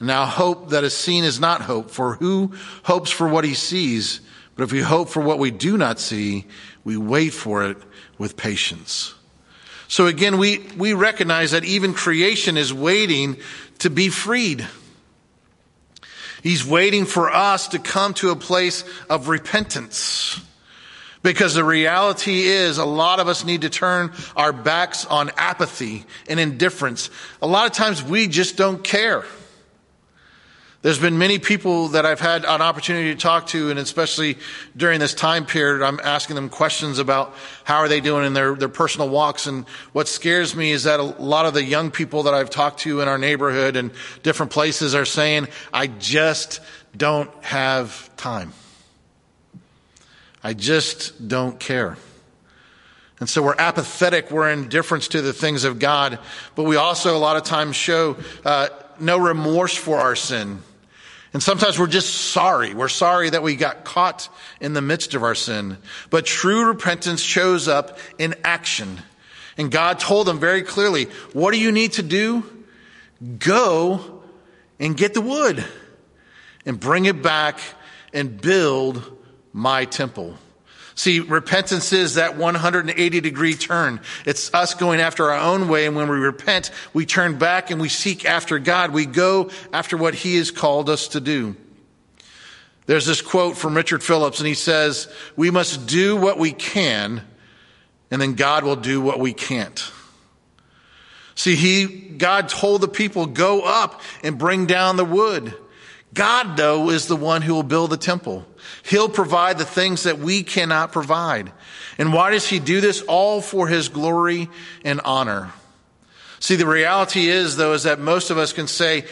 Now 0.00 0.24
hope 0.24 0.70
that 0.70 0.82
is 0.82 0.96
seen 0.96 1.24
is 1.24 1.38
not 1.38 1.60
hope, 1.60 1.90
for 1.90 2.14
who 2.14 2.54
hopes 2.82 3.10
for 3.10 3.28
what 3.28 3.44
he 3.44 3.54
sees? 3.54 4.20
But 4.56 4.64
if 4.64 4.72
we 4.72 4.80
hope 4.80 5.10
for 5.10 5.20
what 5.20 5.38
we 5.38 5.50
do 5.50 5.76
not 5.76 6.00
see, 6.00 6.46
we 6.84 6.96
wait 6.96 7.30
for 7.30 7.64
it 7.64 7.76
with 8.18 8.36
patience. 8.36 9.14
So 9.88 10.06
again, 10.06 10.38
we, 10.38 10.58
we 10.76 10.94
recognize 10.94 11.50
that 11.50 11.64
even 11.64 11.94
creation 11.94 12.56
is 12.56 12.72
waiting 12.72 13.36
to 13.80 13.90
be 13.90 14.08
freed. 14.08 14.66
He's 16.42 16.64
waiting 16.64 17.04
for 17.04 17.30
us 17.30 17.68
to 17.68 17.78
come 17.78 18.14
to 18.14 18.30
a 18.30 18.36
place 18.36 18.84
of 19.10 19.28
repentance. 19.28 20.40
Because 21.22 21.54
the 21.54 21.64
reality 21.64 22.44
is 22.44 22.78
a 22.78 22.84
lot 22.86 23.20
of 23.20 23.28
us 23.28 23.44
need 23.44 23.62
to 23.62 23.68
turn 23.68 24.12
our 24.36 24.52
backs 24.52 25.04
on 25.04 25.30
apathy 25.36 26.06
and 26.28 26.40
indifference. 26.40 27.10
A 27.42 27.46
lot 27.46 27.66
of 27.66 27.72
times 27.72 28.02
we 28.02 28.26
just 28.26 28.56
don't 28.56 28.82
care. 28.82 29.24
There's 30.82 30.98
been 30.98 31.18
many 31.18 31.38
people 31.38 31.88
that 31.88 32.06
I've 32.06 32.20
had 32.20 32.46
an 32.46 32.62
opportunity 32.62 33.12
to 33.12 33.20
talk 33.20 33.48
to, 33.48 33.68
and 33.68 33.78
especially 33.78 34.38
during 34.74 34.98
this 34.98 35.12
time 35.12 35.44
period, 35.44 35.84
I'm 35.84 36.00
asking 36.02 36.36
them 36.36 36.48
questions 36.48 36.98
about 36.98 37.34
how 37.64 37.76
are 37.78 37.88
they 37.88 38.00
doing 38.00 38.24
in 38.24 38.32
their, 38.32 38.54
their 38.54 38.70
personal 38.70 39.10
walks. 39.10 39.46
And 39.46 39.68
what 39.92 40.08
scares 40.08 40.56
me 40.56 40.70
is 40.70 40.84
that 40.84 40.98
a 40.98 41.02
lot 41.02 41.44
of 41.44 41.52
the 41.52 41.62
young 41.62 41.90
people 41.90 42.22
that 42.22 42.32
I've 42.32 42.48
talked 42.48 42.80
to 42.80 43.02
in 43.02 43.08
our 43.08 43.18
neighborhood 43.18 43.76
and 43.76 43.90
different 44.22 44.52
places 44.52 44.94
are 44.94 45.04
saying, 45.04 45.48
I 45.70 45.86
just 45.86 46.60
don't 46.96 47.30
have 47.44 48.08
time. 48.16 48.54
I 50.42 50.54
just 50.54 51.28
don't 51.28 51.60
care. 51.60 51.98
And 53.18 53.28
so 53.28 53.42
we're 53.42 53.54
apathetic, 53.58 54.30
we're 54.30 54.50
indifferent 54.50 55.04
to 55.10 55.20
the 55.20 55.34
things 55.34 55.64
of 55.64 55.78
God, 55.78 56.18
but 56.54 56.62
we 56.62 56.76
also 56.76 57.14
a 57.14 57.18
lot 57.18 57.36
of 57.36 57.42
times 57.42 57.76
show 57.76 58.16
uh, 58.46 58.70
no 58.98 59.18
remorse 59.18 59.76
for 59.76 59.98
our 59.98 60.16
sin. 60.16 60.62
And 61.32 61.42
sometimes 61.42 61.78
we're 61.78 61.86
just 61.86 62.32
sorry. 62.32 62.74
We're 62.74 62.88
sorry 62.88 63.30
that 63.30 63.42
we 63.42 63.54
got 63.54 63.84
caught 63.84 64.28
in 64.60 64.72
the 64.72 64.82
midst 64.82 65.14
of 65.14 65.22
our 65.22 65.36
sin. 65.36 65.78
But 66.10 66.26
true 66.26 66.66
repentance 66.66 67.20
shows 67.20 67.68
up 67.68 67.98
in 68.18 68.34
action. 68.42 68.98
And 69.56 69.70
God 69.70 70.00
told 70.00 70.26
them 70.26 70.40
very 70.40 70.62
clearly, 70.62 71.04
what 71.32 71.52
do 71.52 71.60
you 71.60 71.70
need 71.70 71.92
to 71.92 72.02
do? 72.02 72.44
Go 73.38 74.22
and 74.80 74.96
get 74.96 75.14
the 75.14 75.20
wood 75.20 75.64
and 76.66 76.80
bring 76.80 77.04
it 77.04 77.22
back 77.22 77.60
and 78.12 78.40
build 78.40 79.18
my 79.52 79.84
temple. 79.84 80.36
See, 81.00 81.20
repentance 81.20 81.94
is 81.94 82.16
that 82.16 82.36
180 82.36 83.20
degree 83.22 83.54
turn. 83.54 84.02
It's 84.26 84.52
us 84.52 84.74
going 84.74 85.00
after 85.00 85.30
our 85.30 85.40
own 85.40 85.66
way. 85.68 85.86
And 85.86 85.96
when 85.96 86.10
we 86.10 86.18
repent, 86.18 86.70
we 86.92 87.06
turn 87.06 87.38
back 87.38 87.70
and 87.70 87.80
we 87.80 87.88
seek 87.88 88.26
after 88.26 88.58
God. 88.58 88.92
We 88.92 89.06
go 89.06 89.48
after 89.72 89.96
what 89.96 90.12
He 90.14 90.36
has 90.36 90.50
called 90.50 90.90
us 90.90 91.08
to 91.08 91.20
do. 91.22 91.56
There's 92.84 93.06
this 93.06 93.22
quote 93.22 93.56
from 93.56 93.74
Richard 93.74 94.02
Phillips, 94.02 94.40
and 94.40 94.46
he 94.46 94.52
says, 94.52 95.10
We 95.36 95.50
must 95.50 95.86
do 95.86 96.16
what 96.16 96.38
we 96.38 96.52
can, 96.52 97.22
and 98.10 98.20
then 98.20 98.34
God 98.34 98.62
will 98.64 98.76
do 98.76 99.00
what 99.00 99.18
we 99.18 99.32
can't. 99.32 99.90
See, 101.34 101.56
he, 101.56 101.86
God 101.86 102.50
told 102.50 102.82
the 102.82 102.88
people, 102.88 103.24
go 103.24 103.62
up 103.62 104.02
and 104.22 104.36
bring 104.36 104.66
down 104.66 104.98
the 104.98 105.06
wood. 105.06 105.54
God, 106.12 106.58
though, 106.58 106.90
is 106.90 107.06
the 107.06 107.16
one 107.16 107.40
who 107.40 107.54
will 107.54 107.62
build 107.62 107.88
the 107.88 107.96
temple. 107.96 108.44
He'll 108.84 109.08
provide 109.08 109.58
the 109.58 109.64
things 109.64 110.04
that 110.04 110.18
we 110.18 110.42
cannot 110.42 110.92
provide. 110.92 111.52
And 111.98 112.12
why 112.12 112.30
does 112.30 112.48
he 112.48 112.58
do 112.58 112.80
this? 112.80 113.02
All 113.02 113.40
for 113.40 113.68
his 113.68 113.88
glory 113.88 114.48
and 114.84 115.00
honor. 115.04 115.52
See, 116.38 116.56
the 116.56 116.66
reality 116.66 117.28
is, 117.28 117.56
though, 117.56 117.74
is 117.74 117.82
that 117.82 117.98
most 117.98 118.30
of 118.30 118.38
us 118.38 118.52
can 118.52 118.66
say, 118.66 119.04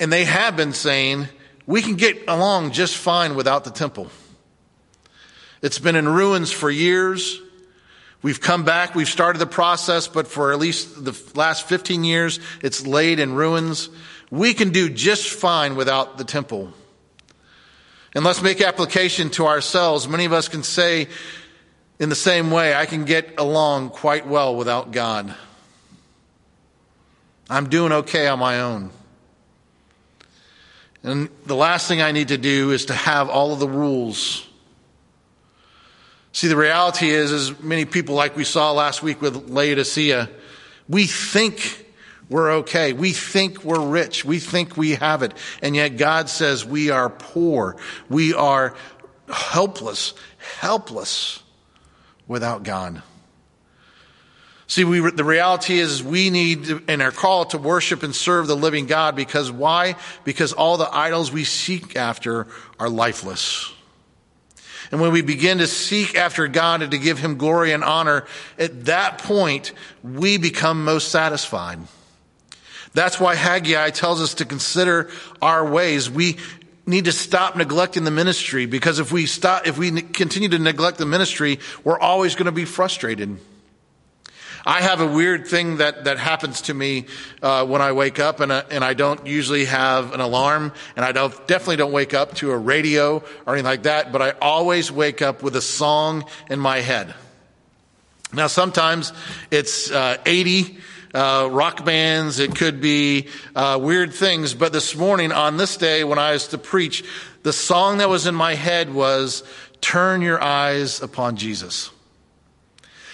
and 0.00 0.12
they 0.12 0.24
have 0.24 0.56
been 0.56 0.72
saying, 0.72 1.28
we 1.66 1.82
can 1.82 1.94
get 1.94 2.24
along 2.28 2.72
just 2.72 2.96
fine 2.96 3.34
without 3.34 3.64
the 3.64 3.70
temple. 3.70 4.10
It's 5.62 5.78
been 5.78 5.96
in 5.96 6.08
ruins 6.08 6.52
for 6.52 6.70
years. 6.70 7.40
We've 8.22 8.40
come 8.40 8.64
back, 8.64 8.94
we've 8.94 9.08
started 9.08 9.38
the 9.38 9.46
process, 9.46 10.08
but 10.08 10.26
for 10.26 10.52
at 10.52 10.58
least 10.58 11.04
the 11.04 11.14
last 11.34 11.68
15 11.68 12.04
years, 12.04 12.40
it's 12.62 12.86
laid 12.86 13.18
in 13.18 13.34
ruins. 13.34 13.90
We 14.30 14.54
can 14.54 14.70
do 14.70 14.88
just 14.88 15.28
fine 15.28 15.76
without 15.76 16.16
the 16.16 16.24
temple. 16.24 16.72
And 18.14 18.24
let's 18.24 18.42
make 18.42 18.60
application 18.60 19.30
to 19.30 19.46
ourselves. 19.46 20.06
Many 20.06 20.24
of 20.24 20.32
us 20.32 20.46
can 20.48 20.62
say 20.62 21.08
in 21.98 22.08
the 22.08 22.14
same 22.14 22.50
way, 22.50 22.74
I 22.74 22.86
can 22.86 23.04
get 23.04 23.38
along 23.38 23.90
quite 23.90 24.26
well 24.26 24.56
without 24.56 24.92
God. 24.92 25.34
I'm 27.50 27.68
doing 27.68 27.92
okay 27.92 28.26
on 28.28 28.38
my 28.38 28.60
own. 28.60 28.90
And 31.02 31.28
the 31.44 31.56
last 31.56 31.86
thing 31.88 32.00
I 32.00 32.12
need 32.12 32.28
to 32.28 32.38
do 32.38 32.70
is 32.70 32.86
to 32.86 32.94
have 32.94 33.28
all 33.28 33.52
of 33.52 33.58
the 33.58 33.68
rules. 33.68 34.46
See, 36.32 36.48
the 36.48 36.56
reality 36.56 37.10
is, 37.10 37.30
as 37.30 37.60
many 37.60 37.84
people, 37.84 38.14
like 38.14 38.36
we 38.36 38.44
saw 38.44 38.72
last 38.72 39.02
week 39.02 39.20
with 39.20 39.50
Laodicea, 39.50 40.30
we 40.88 41.06
think 41.06 41.83
we're 42.28 42.52
okay. 42.56 42.92
We 42.92 43.12
think 43.12 43.64
we're 43.64 43.86
rich. 43.86 44.24
We 44.24 44.38
think 44.38 44.76
we 44.76 44.92
have 44.92 45.22
it. 45.22 45.34
And 45.62 45.76
yet 45.76 45.96
God 45.96 46.28
says 46.28 46.64
we 46.64 46.90
are 46.90 47.10
poor. 47.10 47.76
We 48.08 48.34
are 48.34 48.74
helpless, 49.28 50.14
helpless 50.58 51.42
without 52.26 52.62
God. 52.62 53.02
See, 54.66 54.84
we, 54.84 54.98
the 55.10 55.24
reality 55.24 55.78
is 55.78 56.02
we 56.02 56.30
need 56.30 56.68
in 56.88 57.02
our 57.02 57.12
call 57.12 57.44
to 57.46 57.58
worship 57.58 58.02
and 58.02 58.16
serve 58.16 58.46
the 58.46 58.56
living 58.56 58.86
God 58.86 59.14
because 59.14 59.52
why? 59.52 59.96
Because 60.24 60.54
all 60.54 60.78
the 60.78 60.88
idols 60.90 61.30
we 61.30 61.44
seek 61.44 61.96
after 61.96 62.46
are 62.78 62.88
lifeless. 62.88 63.70
And 64.90 65.00
when 65.00 65.12
we 65.12 65.22
begin 65.22 65.58
to 65.58 65.66
seek 65.66 66.16
after 66.16 66.48
God 66.48 66.80
and 66.80 66.90
to 66.92 66.98
give 66.98 67.18
him 67.18 67.36
glory 67.36 67.72
and 67.72 67.84
honor, 67.84 68.26
at 68.58 68.86
that 68.86 69.18
point, 69.18 69.72
we 70.02 70.38
become 70.38 70.84
most 70.84 71.08
satisfied. 71.08 71.80
That's 72.94 73.18
why 73.18 73.34
Haggai 73.34 73.90
tells 73.90 74.22
us 74.22 74.34
to 74.34 74.44
consider 74.44 75.10
our 75.42 75.68
ways. 75.68 76.08
We 76.08 76.36
need 76.86 77.06
to 77.06 77.12
stop 77.12 77.56
neglecting 77.56 78.04
the 78.04 78.10
ministry 78.10 78.66
because 78.66 79.00
if 79.00 79.10
we 79.10 79.26
stop, 79.26 79.66
if 79.66 79.76
we 79.76 80.00
continue 80.00 80.48
to 80.50 80.58
neglect 80.58 80.98
the 80.98 81.06
ministry, 81.06 81.58
we're 81.82 81.98
always 81.98 82.34
going 82.36 82.46
to 82.46 82.52
be 82.52 82.64
frustrated. 82.64 83.38
I 84.66 84.80
have 84.80 85.02
a 85.02 85.06
weird 85.06 85.46
thing 85.46 85.78
that, 85.78 86.04
that 86.04 86.18
happens 86.18 86.62
to 86.62 86.74
me 86.74 87.04
uh, 87.42 87.66
when 87.66 87.82
I 87.82 87.92
wake 87.92 88.18
up, 88.18 88.40
and, 88.40 88.50
and 88.50 88.82
I 88.82 88.94
don't 88.94 89.26
usually 89.26 89.66
have 89.66 90.14
an 90.14 90.20
alarm, 90.20 90.72
and 90.96 91.04
I 91.04 91.12
don't, 91.12 91.34
definitely 91.46 91.76
don't 91.76 91.92
wake 91.92 92.14
up 92.14 92.34
to 92.36 92.50
a 92.50 92.56
radio 92.56 93.22
or 93.44 93.52
anything 93.52 93.66
like 93.66 93.82
that, 93.82 94.10
but 94.10 94.22
I 94.22 94.30
always 94.40 94.90
wake 94.90 95.20
up 95.20 95.42
with 95.42 95.54
a 95.56 95.60
song 95.60 96.24
in 96.48 96.58
my 96.58 96.78
head. 96.78 97.14
Now, 98.32 98.46
sometimes 98.46 99.12
it's 99.50 99.90
uh, 99.90 100.16
80 100.24 100.78
uh, 101.14 101.48
rock 101.50 101.84
bands, 101.84 102.40
it 102.40 102.56
could 102.56 102.80
be 102.80 103.28
uh, 103.54 103.78
weird 103.80 104.12
things. 104.12 104.52
But 104.52 104.72
this 104.72 104.96
morning, 104.96 105.32
on 105.32 105.56
this 105.56 105.76
day, 105.76 106.04
when 106.04 106.18
I 106.18 106.32
was 106.32 106.48
to 106.48 106.58
preach, 106.58 107.04
the 107.44 107.52
song 107.52 107.98
that 107.98 108.08
was 108.08 108.26
in 108.26 108.34
my 108.34 108.54
head 108.54 108.92
was 108.92 109.44
Turn 109.80 110.22
Your 110.22 110.42
Eyes 110.42 111.00
Upon 111.00 111.36
Jesus. 111.36 111.90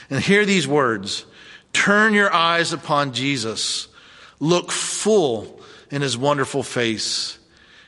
And 0.09 0.21
hear 0.21 0.45
these 0.45 0.67
words 0.67 1.25
Turn 1.73 2.15
your 2.15 2.33
eyes 2.33 2.73
upon 2.73 3.13
Jesus. 3.13 3.89
Look 4.41 4.73
full 4.73 5.61
in 5.91 6.03
his 6.03 6.17
wonderful 6.17 6.63
face, 6.63 7.39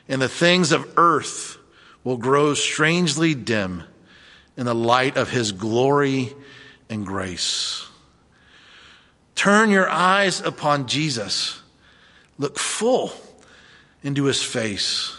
and 0.07 0.21
the 0.21 0.29
things 0.29 0.71
of 0.71 0.93
earth 0.97 1.57
will 2.03 2.17
grow 2.17 2.53
strangely 2.53 3.33
dim 3.33 3.83
in 4.55 4.65
the 4.65 4.75
light 4.75 5.17
of 5.17 5.29
his 5.29 5.51
glory 5.51 6.33
and 6.89 7.05
grace. 7.05 7.87
Turn 9.35 9.69
your 9.69 9.89
eyes 9.89 10.41
upon 10.41 10.87
Jesus. 10.87 11.61
Look 12.37 12.57
full 12.57 13.11
into 14.03 14.25
his 14.25 14.43
face. 14.43 15.17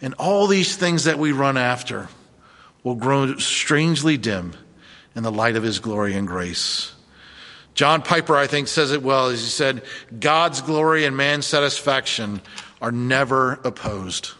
And 0.00 0.14
all 0.14 0.46
these 0.46 0.76
things 0.76 1.04
that 1.04 1.18
we 1.18 1.32
run 1.32 1.56
after 1.56 2.08
will 2.82 2.94
grow 2.94 3.36
strangely 3.36 4.16
dim 4.16 4.54
in 5.14 5.22
the 5.22 5.32
light 5.32 5.56
of 5.56 5.62
his 5.62 5.80
glory 5.80 6.14
and 6.14 6.26
grace. 6.26 6.92
John 7.74 8.02
Piper, 8.02 8.36
I 8.36 8.46
think, 8.46 8.68
says 8.68 8.92
it 8.92 9.02
well 9.02 9.28
as 9.28 9.40
he 9.40 9.46
said, 9.46 9.82
God's 10.18 10.62
glory 10.62 11.04
and 11.04 11.16
man's 11.16 11.46
satisfaction 11.46 12.40
are 12.80 12.92
never 12.92 13.54
opposed. 13.64 14.32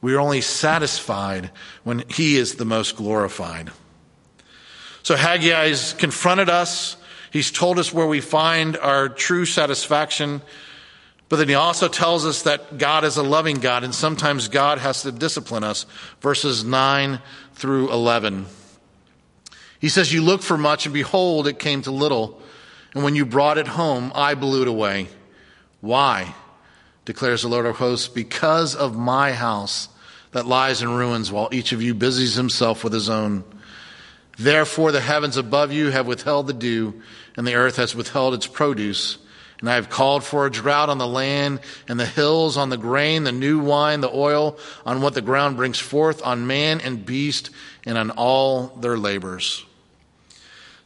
We 0.00 0.14
are 0.14 0.20
only 0.20 0.42
satisfied 0.42 1.50
when 1.84 2.04
he 2.08 2.36
is 2.36 2.56
the 2.56 2.66
most 2.66 2.96
glorified. 2.96 3.70
So 5.02 5.16
Haggai 5.16 5.68
has 5.68 5.94
confronted 5.94 6.50
us 6.50 6.96
He's 7.34 7.50
told 7.50 7.80
us 7.80 7.92
where 7.92 8.06
we 8.06 8.20
find 8.20 8.76
our 8.76 9.08
true 9.08 9.44
satisfaction. 9.44 10.40
But 11.28 11.38
then 11.38 11.48
he 11.48 11.56
also 11.56 11.88
tells 11.88 12.24
us 12.24 12.42
that 12.42 12.78
God 12.78 13.02
is 13.02 13.16
a 13.16 13.24
loving 13.24 13.56
God, 13.56 13.82
and 13.82 13.92
sometimes 13.92 14.46
God 14.46 14.78
has 14.78 15.02
to 15.02 15.10
discipline 15.10 15.64
us. 15.64 15.84
Verses 16.20 16.62
9 16.62 17.18
through 17.54 17.90
11. 17.90 18.46
He 19.80 19.88
says, 19.88 20.12
You 20.12 20.22
looked 20.22 20.44
for 20.44 20.56
much, 20.56 20.86
and 20.86 20.94
behold, 20.94 21.48
it 21.48 21.58
came 21.58 21.82
to 21.82 21.90
little. 21.90 22.40
And 22.94 23.02
when 23.02 23.16
you 23.16 23.26
brought 23.26 23.58
it 23.58 23.66
home, 23.66 24.12
I 24.14 24.36
blew 24.36 24.62
it 24.62 24.68
away. 24.68 25.08
Why? 25.80 26.36
declares 27.04 27.42
the 27.42 27.48
Lord 27.48 27.66
of 27.66 27.78
hosts, 27.78 28.06
because 28.06 28.76
of 28.76 28.96
my 28.96 29.32
house 29.32 29.88
that 30.30 30.46
lies 30.46 30.82
in 30.82 30.88
ruins, 30.88 31.32
while 31.32 31.48
each 31.50 31.72
of 31.72 31.82
you 31.82 31.94
busies 31.94 32.36
himself 32.36 32.84
with 32.84 32.92
his 32.92 33.10
own. 33.10 33.42
Therefore, 34.38 34.92
the 34.92 35.00
heavens 35.00 35.36
above 35.36 35.72
you 35.72 35.90
have 35.90 36.06
withheld 36.06 36.46
the 36.46 36.52
dew, 36.52 37.00
and 37.36 37.46
the 37.46 37.54
earth 37.54 37.76
has 37.76 37.94
withheld 37.94 38.34
its 38.34 38.46
produce. 38.46 39.18
And 39.60 39.70
I 39.70 39.76
have 39.76 39.88
called 39.88 40.24
for 40.24 40.44
a 40.44 40.50
drought 40.50 40.90
on 40.90 40.98
the 40.98 41.06
land 41.06 41.60
and 41.88 41.98
the 41.98 42.06
hills, 42.06 42.56
on 42.56 42.68
the 42.68 42.76
grain, 42.76 43.24
the 43.24 43.32
new 43.32 43.60
wine, 43.60 44.00
the 44.00 44.10
oil, 44.10 44.58
on 44.84 45.00
what 45.00 45.14
the 45.14 45.22
ground 45.22 45.56
brings 45.56 45.78
forth, 45.78 46.22
on 46.22 46.46
man 46.46 46.80
and 46.80 47.06
beast, 47.06 47.50
and 47.86 47.96
on 47.96 48.10
all 48.10 48.66
their 48.80 48.98
labors. 48.98 49.64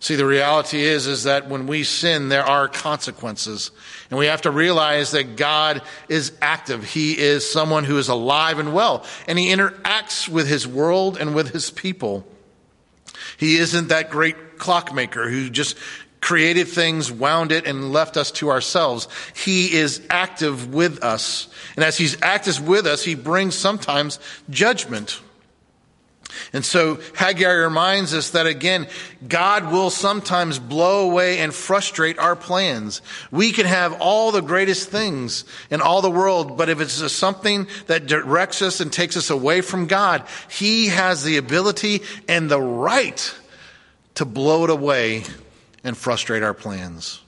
See, 0.01 0.15
the 0.15 0.27
reality 0.27 0.81
is, 0.81 1.09
is 1.09 1.25
that 1.25 1.49
when 1.49 1.67
we 1.67 1.83
sin, 1.83 2.29
there 2.29 2.45
are 2.45 2.69
consequences. 2.69 3.73
And 4.11 4.19
we 4.19 4.27
have 4.27 4.43
to 4.43 4.51
realize 4.53 5.11
that 5.11 5.37
God 5.37 5.83
is 6.09 6.33
active. 6.41 6.85
He 6.85 7.19
is 7.19 7.51
someone 7.51 7.83
who 7.83 7.99
is 7.99 8.09
alive 8.09 8.61
and 8.61 8.73
well. 8.73 9.05
And 9.27 9.37
he 9.39 9.49
interacts 9.49 10.29
with 10.29 10.47
his 10.47 10.69
world 10.69 11.17
and 11.19 11.35
with 11.35 11.53
his 11.53 11.71
people. 11.71 12.25
He 13.37 13.57
isn't 13.57 13.89
that 13.89 14.11
great 14.11 14.59
clockmaker 14.59 15.29
who 15.31 15.51
just 15.51 15.77
created 16.21 16.69
things, 16.69 17.13
wound 17.13 17.53
it, 17.53 17.67
and 17.67 17.93
left 17.93 18.17
us 18.17 18.31
to 18.33 18.51
ourselves. 18.51 19.09
He 19.35 19.73
is 19.73 20.05
active 20.11 20.75
with 20.75 21.05
us. 21.05 21.49
And 21.77 21.85
as 21.85 21.97
He's 21.97 22.21
active 22.23 22.67
with 22.67 22.87
us, 22.87 23.05
He 23.05 23.15
brings 23.15 23.55
sometimes 23.55 24.19
judgment. 24.51 25.21
And 26.53 26.65
so 26.65 27.01
Haggai 27.15 27.51
reminds 27.51 28.15
us 28.15 28.31
that 28.31 28.47
again, 28.47 28.87
God 29.27 29.73
will 29.73 29.91
sometimes 29.91 30.59
blow 30.59 31.09
away 31.11 31.39
and 31.39 31.55
frustrate 31.55 32.19
our 32.19 32.37
plans. 32.37 33.03
We 33.31 33.53
can 33.53 33.67
have 33.67 34.01
all 34.01 34.31
the 34.31 34.43
greatest 34.43 34.91
things 34.91 35.45
in 35.71 35.81
all 35.81 36.03
the 36.03 36.11
world, 36.11 36.57
but 36.57 36.69
if 36.69 36.81
it's 36.81 37.13
something 37.13 37.67
that 37.87 38.07
directs 38.07 38.63
us 38.63 38.81
and 38.81 38.93
takes 38.93 39.17
us 39.17 39.31
away 39.31 39.63
from 39.63 39.87
God, 39.87 40.25
He 40.51 40.89
has 40.89 41.25
the 41.25 41.39
ability 41.39 42.03
and 42.29 42.51
the 42.51 42.61
right 42.61 43.35
to 44.17 44.25
blow 44.25 44.65
it 44.65 44.71
away 44.71 45.25
and 45.85 45.97
frustrate 45.97 46.43
our 46.43 46.55
plans. 46.55 47.21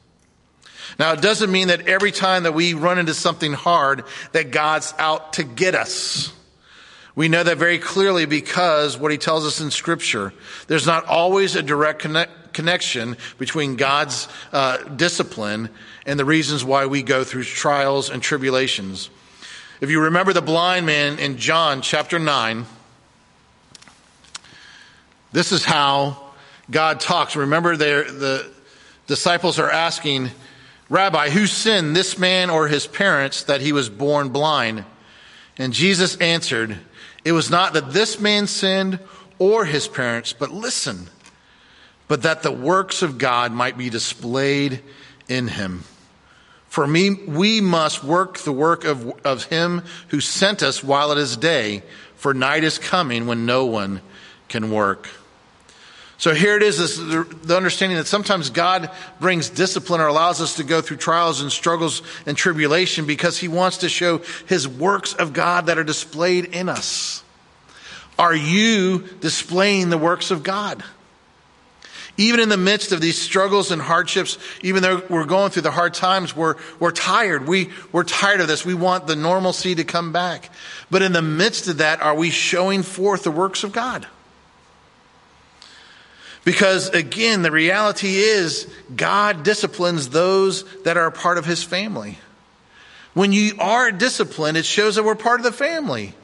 Now, 0.98 1.12
it 1.12 1.22
doesn't 1.22 1.50
mean 1.50 1.68
that 1.68 1.88
every 1.88 2.12
time 2.12 2.42
that 2.42 2.52
we 2.52 2.74
run 2.74 2.98
into 2.98 3.14
something 3.14 3.52
hard 3.52 4.04
that 4.32 4.50
God's 4.50 4.92
out 4.98 5.34
to 5.34 5.44
get 5.44 5.74
us. 5.74 6.32
We 7.20 7.28
know 7.28 7.42
that 7.42 7.58
very 7.58 7.78
clearly 7.78 8.24
because 8.24 8.96
what 8.96 9.12
he 9.12 9.18
tells 9.18 9.44
us 9.44 9.60
in 9.60 9.70
Scripture. 9.70 10.32
There's 10.68 10.86
not 10.86 11.04
always 11.04 11.54
a 11.54 11.62
direct 11.62 12.00
connect, 12.00 12.54
connection 12.54 13.18
between 13.36 13.76
God's 13.76 14.26
uh, 14.54 14.78
discipline 14.78 15.68
and 16.06 16.18
the 16.18 16.24
reasons 16.24 16.64
why 16.64 16.86
we 16.86 17.02
go 17.02 17.22
through 17.22 17.44
trials 17.44 18.08
and 18.08 18.22
tribulations. 18.22 19.10
If 19.82 19.90
you 19.90 20.00
remember 20.04 20.32
the 20.32 20.40
blind 20.40 20.86
man 20.86 21.18
in 21.18 21.36
John 21.36 21.82
chapter 21.82 22.18
9, 22.18 22.64
this 25.30 25.52
is 25.52 25.62
how 25.62 26.32
God 26.70 27.00
talks. 27.00 27.36
Remember, 27.36 27.76
the 27.76 28.50
disciples 29.06 29.58
are 29.58 29.70
asking, 29.70 30.30
Rabbi, 30.88 31.28
who 31.28 31.46
sinned, 31.46 31.94
this 31.94 32.16
man 32.16 32.48
or 32.48 32.66
his 32.66 32.86
parents, 32.86 33.42
that 33.42 33.60
he 33.60 33.74
was 33.74 33.90
born 33.90 34.30
blind? 34.30 34.86
And 35.58 35.74
Jesus 35.74 36.16
answered, 36.16 36.78
it 37.24 37.32
was 37.32 37.50
not 37.50 37.74
that 37.74 37.92
this 37.92 38.18
man 38.20 38.46
sinned 38.46 38.98
or 39.38 39.64
his 39.64 39.88
parents, 39.88 40.32
but 40.32 40.50
listen, 40.50 41.08
but 42.08 42.22
that 42.22 42.42
the 42.42 42.52
works 42.52 43.02
of 43.02 43.18
God 43.18 43.52
might 43.52 43.78
be 43.78 43.90
displayed 43.90 44.80
in 45.28 45.48
him. 45.48 45.84
For 46.68 46.86
me, 46.86 47.10
we 47.10 47.60
must 47.60 48.04
work 48.04 48.38
the 48.38 48.52
work 48.52 48.84
of, 48.84 49.12
of 49.24 49.44
him 49.44 49.82
who 50.08 50.20
sent 50.20 50.62
us 50.62 50.84
while 50.84 51.10
it 51.10 51.18
is 51.18 51.36
day, 51.36 51.82
for 52.14 52.32
night 52.32 52.64
is 52.64 52.78
coming 52.78 53.26
when 53.26 53.44
no 53.44 53.66
one 53.66 54.00
can 54.48 54.70
work. 54.70 55.08
So 56.20 56.34
here 56.34 56.54
it 56.54 56.62
is, 56.62 56.76
this, 56.76 56.98
the 56.98 57.56
understanding 57.56 57.96
that 57.96 58.06
sometimes 58.06 58.50
God 58.50 58.90
brings 59.20 59.48
discipline 59.48 60.02
or 60.02 60.06
allows 60.06 60.42
us 60.42 60.56
to 60.56 60.64
go 60.64 60.82
through 60.82 60.98
trials 60.98 61.40
and 61.40 61.50
struggles 61.50 62.02
and 62.26 62.36
tribulation 62.36 63.06
because 63.06 63.38
he 63.38 63.48
wants 63.48 63.78
to 63.78 63.88
show 63.88 64.18
his 64.46 64.68
works 64.68 65.14
of 65.14 65.32
God 65.32 65.66
that 65.66 65.78
are 65.78 65.82
displayed 65.82 66.44
in 66.44 66.68
us. 66.68 67.24
Are 68.18 68.34
you 68.34 69.08
displaying 69.20 69.88
the 69.88 69.96
works 69.96 70.30
of 70.30 70.42
God? 70.42 70.84
Even 72.18 72.40
in 72.40 72.50
the 72.50 72.58
midst 72.58 72.92
of 72.92 73.00
these 73.00 73.18
struggles 73.18 73.70
and 73.70 73.80
hardships, 73.80 74.36
even 74.60 74.82
though 74.82 75.02
we're 75.08 75.24
going 75.24 75.50
through 75.50 75.62
the 75.62 75.70
hard 75.70 75.94
times, 75.94 76.36
we're, 76.36 76.56
we're 76.78 76.92
tired. 76.92 77.48
We, 77.48 77.70
we're 77.92 78.04
tired 78.04 78.42
of 78.42 78.46
this. 78.46 78.62
We 78.62 78.74
want 78.74 79.06
the 79.06 79.16
normalcy 79.16 79.74
to 79.76 79.84
come 79.84 80.12
back. 80.12 80.50
But 80.90 81.00
in 81.00 81.14
the 81.14 81.22
midst 81.22 81.66
of 81.68 81.78
that, 81.78 82.02
are 82.02 82.14
we 82.14 82.28
showing 82.28 82.82
forth 82.82 83.22
the 83.22 83.30
works 83.30 83.64
of 83.64 83.72
God? 83.72 84.06
Because 86.44 86.88
again, 86.88 87.42
the 87.42 87.50
reality 87.50 88.16
is 88.16 88.66
God 88.94 89.42
disciplines 89.42 90.08
those 90.08 90.64
that 90.82 90.96
are 90.96 91.06
a 91.06 91.12
part 91.12 91.38
of 91.38 91.44
his 91.44 91.62
family. 91.62 92.18
When 93.12 93.32
you 93.32 93.54
are 93.58 93.90
disciplined, 93.90 94.56
it 94.56 94.64
shows 94.64 94.94
that 94.94 95.04
we're 95.04 95.16
part 95.16 95.40
of 95.40 95.44
the 95.44 95.52
family. 95.52 96.14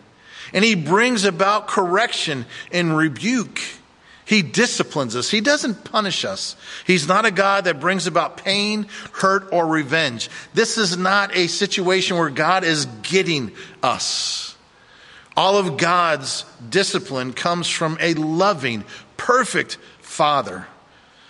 And 0.53 0.65
he 0.65 0.75
brings 0.75 1.25
about 1.25 1.67
correction 1.67 2.47
and 2.73 2.97
rebuke. 2.97 3.61
He 4.25 4.43
disciplines 4.43 5.15
us. 5.15 5.31
He 5.31 5.41
doesn't 5.41 5.85
punish 5.85 6.25
us. 6.25 6.57
He's 6.87 7.07
not 7.07 7.27
a 7.27 7.31
God 7.31 7.65
that 7.65 7.81
brings 7.81 8.07
about 8.07 8.39
pain, 8.39 8.87
hurt, 9.13 9.49
or 9.53 9.67
revenge. 9.67 10.29
This 10.55 10.79
is 10.79 10.97
not 10.97 11.37
a 11.37 11.47
situation 11.47 12.17
where 12.17 12.31
God 12.31 12.65
is 12.65 12.87
getting 13.03 13.53
us. 13.83 14.57
All 15.37 15.59
of 15.59 15.77
God's 15.77 16.45
discipline 16.69 17.35
comes 17.35 17.69
from 17.69 17.99
a 18.01 18.15
loving, 18.15 18.85
perfect 19.17 19.79
Father. 20.17 20.67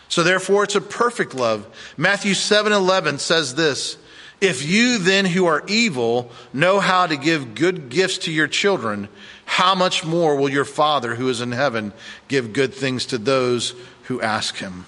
So 0.08 0.22
therefore, 0.22 0.62
it's 0.62 0.76
a 0.76 0.80
perfect 0.80 1.34
love. 1.34 1.66
Matthew 1.96 2.34
7 2.34 2.72
11 2.72 3.18
says 3.18 3.56
this 3.56 3.98
If 4.40 4.64
you 4.64 4.98
then 4.98 5.24
who 5.24 5.46
are 5.46 5.64
evil 5.66 6.30
know 6.52 6.78
how 6.78 7.08
to 7.08 7.16
give 7.16 7.56
good 7.56 7.88
gifts 7.88 8.18
to 8.18 8.32
your 8.32 8.46
children, 8.46 9.08
how 9.44 9.74
much 9.74 10.04
more 10.04 10.36
will 10.36 10.48
your 10.48 10.64
Father 10.64 11.16
who 11.16 11.28
is 11.28 11.40
in 11.40 11.50
heaven 11.50 11.92
give 12.28 12.52
good 12.52 12.72
things 12.72 13.06
to 13.06 13.18
those 13.18 13.74
who 14.04 14.20
ask 14.20 14.56
him? 14.56 14.86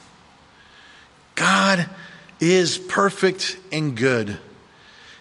God 1.35 1.91
is 2.39 2.79
perfect 2.79 3.59
and 3.73 3.97
good. 3.97 4.39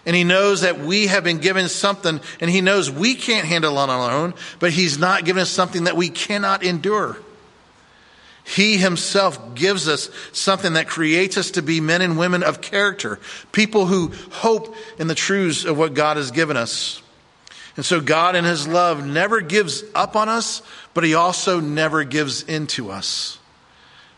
And 0.06 0.14
he 0.14 0.22
knows 0.22 0.60
that 0.60 0.78
we 0.78 1.08
have 1.08 1.24
been 1.24 1.38
given 1.38 1.68
something, 1.68 2.20
and 2.40 2.48
he 2.48 2.60
knows 2.60 2.90
we 2.90 3.16
can't 3.16 3.46
handle 3.46 3.76
on 3.76 3.90
our 3.90 4.10
own, 4.10 4.34
but 4.60 4.70
he's 4.70 4.98
not 4.98 5.24
given 5.24 5.42
us 5.42 5.50
something 5.50 5.84
that 5.84 5.96
we 5.96 6.08
cannot 6.08 6.62
endure. 6.62 7.18
He 8.48 8.78
himself 8.78 9.54
gives 9.54 9.88
us 9.88 10.08
something 10.32 10.72
that 10.72 10.88
creates 10.88 11.36
us 11.36 11.50
to 11.50 11.62
be 11.62 11.82
men 11.82 12.00
and 12.00 12.18
women 12.18 12.42
of 12.42 12.62
character, 12.62 13.20
people 13.52 13.84
who 13.84 14.10
hope 14.30 14.74
in 14.98 15.06
the 15.06 15.14
truths 15.14 15.66
of 15.66 15.76
what 15.76 15.92
God 15.92 16.16
has 16.16 16.30
given 16.30 16.56
us. 16.56 17.02
And 17.76 17.84
so 17.84 18.00
God 18.00 18.36
in 18.36 18.44
his 18.44 18.66
love 18.66 19.06
never 19.06 19.42
gives 19.42 19.84
up 19.94 20.16
on 20.16 20.30
us, 20.30 20.62
but 20.94 21.04
he 21.04 21.12
also 21.12 21.60
never 21.60 22.04
gives 22.04 22.42
in 22.42 22.66
to 22.68 22.90
us. 22.90 23.38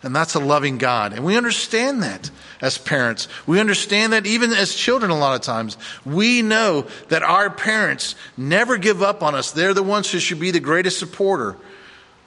And 0.05 0.15
that's 0.15 0.37
a 0.37 0.41
loving 0.41 0.79
God. 0.79 1.13
And 1.13 1.25
we 1.25 1.37
understand 1.37 2.05
that 2.05 2.31
as 2.61 2.79
parents. 2.79 3.27
We 3.49 3.59
understand 3.59 4.13
that 4.13 4.27
even 4.27 4.53
as 4.53 4.77
children, 4.77 5.11
a 5.11 5.19
lot 5.19 5.35
of 5.35 5.43
times. 5.43 5.77
We 6.07 6.41
know 6.41 6.87
that 7.09 7.25
our 7.25 7.51
parents 7.51 8.15
never 8.37 8.79
give 8.79 9.03
up 9.03 9.25
on 9.25 9.35
us. 9.35 9.51
They're 9.51 9.75
the 9.75 9.83
ones 9.83 10.09
who 10.11 10.21
should 10.21 10.39
be 10.39 10.53
the 10.53 10.61
greatest 10.61 11.01
supporter. 11.01 11.57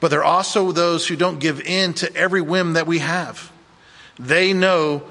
But 0.04 0.10
there 0.10 0.20
are 0.20 0.36
also 0.36 0.74
those 0.74 1.08
who 1.08 1.16
don't 1.16 1.40
give 1.40 1.62
in 1.62 1.94
to 1.94 2.14
every 2.14 2.42
whim 2.42 2.74
that 2.74 2.86
we 2.86 3.00
have. 3.00 3.50
They 4.20 4.52
know 4.52 5.04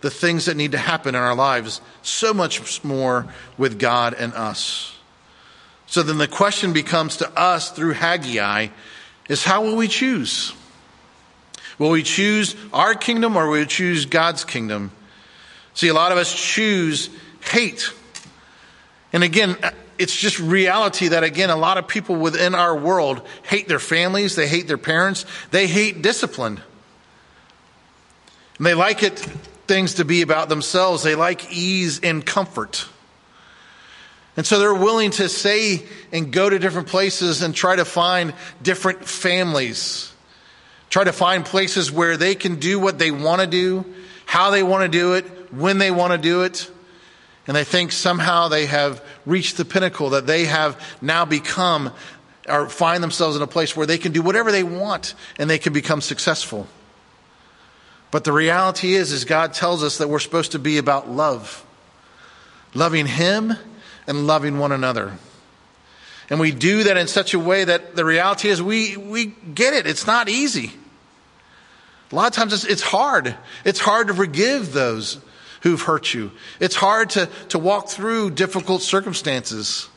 the 0.00 0.10
things 0.10 0.46
that 0.46 0.56
need 0.56 0.72
to 0.72 0.78
happen 0.78 1.14
in 1.14 1.20
our 1.20 1.36
lives 1.36 1.80
so 2.02 2.34
much 2.34 2.82
more 2.82 3.32
with 3.56 3.78
God 3.78 4.12
and 4.12 4.34
us. 4.34 4.92
So 5.86 6.02
then 6.02 6.18
the 6.18 6.26
question 6.26 6.72
becomes 6.72 7.18
to 7.18 7.30
us 7.38 7.70
through 7.70 7.92
Haggai 7.92 8.70
is 9.28 9.44
how 9.44 9.62
will 9.62 9.76
we 9.76 9.86
choose? 9.86 10.52
Will 11.78 11.90
we 11.90 12.02
choose 12.02 12.56
our 12.72 12.96
kingdom 12.96 13.36
or 13.36 13.46
will 13.46 13.60
we 13.60 13.66
choose 13.66 14.04
God's 14.04 14.42
kingdom? 14.42 14.90
See, 15.74 15.86
a 15.86 15.94
lot 15.94 16.10
of 16.10 16.18
us 16.18 16.34
choose 16.34 17.08
hate. 17.52 17.92
And 19.12 19.22
again, 19.22 19.56
it's 20.00 20.16
just 20.16 20.40
reality 20.40 21.08
that, 21.08 21.24
again, 21.24 21.50
a 21.50 21.56
lot 21.56 21.76
of 21.76 21.86
people 21.86 22.16
within 22.16 22.54
our 22.54 22.74
world 22.74 23.20
hate 23.42 23.68
their 23.68 23.78
families, 23.78 24.34
they 24.34 24.48
hate 24.48 24.66
their 24.66 24.78
parents, 24.78 25.26
they 25.50 25.66
hate 25.66 26.00
discipline. 26.00 26.58
And 28.56 28.66
they 28.66 28.72
like 28.72 29.02
it, 29.02 29.18
things 29.66 29.94
to 29.94 30.06
be 30.06 30.22
about 30.22 30.48
themselves, 30.48 31.02
they 31.02 31.14
like 31.14 31.52
ease 31.52 32.00
and 32.00 32.24
comfort. 32.24 32.88
And 34.38 34.46
so 34.46 34.58
they're 34.58 34.72
willing 34.72 35.10
to 35.12 35.28
say 35.28 35.84
and 36.12 36.32
go 36.32 36.48
to 36.48 36.58
different 36.58 36.88
places 36.88 37.42
and 37.42 37.54
try 37.54 37.76
to 37.76 37.84
find 37.84 38.32
different 38.62 39.04
families. 39.04 40.10
Try 40.88 41.04
to 41.04 41.12
find 41.12 41.44
places 41.44 41.92
where 41.92 42.16
they 42.16 42.34
can 42.34 42.56
do 42.56 42.80
what 42.80 42.98
they 42.98 43.10
want 43.10 43.42
to 43.42 43.46
do, 43.46 43.84
how 44.24 44.48
they 44.48 44.62
want 44.62 44.82
to 44.82 44.88
do 44.88 45.12
it, 45.12 45.52
when 45.52 45.76
they 45.76 45.90
want 45.90 46.12
to 46.12 46.18
do 46.18 46.42
it 46.42 46.70
and 47.50 47.56
they 47.56 47.64
think 47.64 47.90
somehow 47.90 48.46
they 48.46 48.66
have 48.66 49.04
reached 49.26 49.56
the 49.56 49.64
pinnacle, 49.64 50.10
that 50.10 50.24
they 50.24 50.44
have 50.44 50.80
now 51.02 51.24
become 51.24 51.90
or 52.48 52.68
find 52.68 53.02
themselves 53.02 53.34
in 53.34 53.42
a 53.42 53.46
place 53.48 53.76
where 53.76 53.88
they 53.88 53.98
can 53.98 54.12
do 54.12 54.22
whatever 54.22 54.52
they 54.52 54.62
want 54.62 55.14
and 55.36 55.50
they 55.50 55.58
can 55.58 55.72
become 55.72 56.00
successful. 56.00 56.68
But 58.12 58.22
the 58.22 58.30
reality 58.30 58.94
is, 58.94 59.10
is 59.10 59.24
God 59.24 59.52
tells 59.52 59.82
us 59.82 59.98
that 59.98 60.08
we're 60.08 60.20
supposed 60.20 60.52
to 60.52 60.60
be 60.60 60.78
about 60.78 61.10
love. 61.10 61.66
Loving 62.72 63.06
Him 63.06 63.54
and 64.06 64.28
loving 64.28 64.60
one 64.60 64.70
another. 64.70 65.18
And 66.30 66.38
we 66.38 66.52
do 66.52 66.84
that 66.84 66.96
in 66.96 67.08
such 67.08 67.34
a 67.34 67.38
way 67.40 67.64
that 67.64 67.96
the 67.96 68.04
reality 68.04 68.48
is 68.48 68.62
we, 68.62 68.96
we 68.96 69.26
get 69.26 69.74
it. 69.74 69.88
It's 69.88 70.06
not 70.06 70.28
easy. 70.28 70.70
A 72.12 72.14
lot 72.14 72.28
of 72.28 72.32
times 72.32 72.52
it's, 72.52 72.64
it's 72.64 72.82
hard. 72.82 73.34
It's 73.64 73.80
hard 73.80 74.06
to 74.06 74.14
forgive 74.14 74.72
those 74.72 75.18
who've 75.60 75.80
hurt 75.80 76.14
you. 76.14 76.32
It's 76.58 76.76
hard 76.76 77.10
to, 77.10 77.28
to 77.50 77.58
walk 77.58 77.88
through 77.88 78.30
difficult 78.30 78.82
circumstances. 78.82 79.88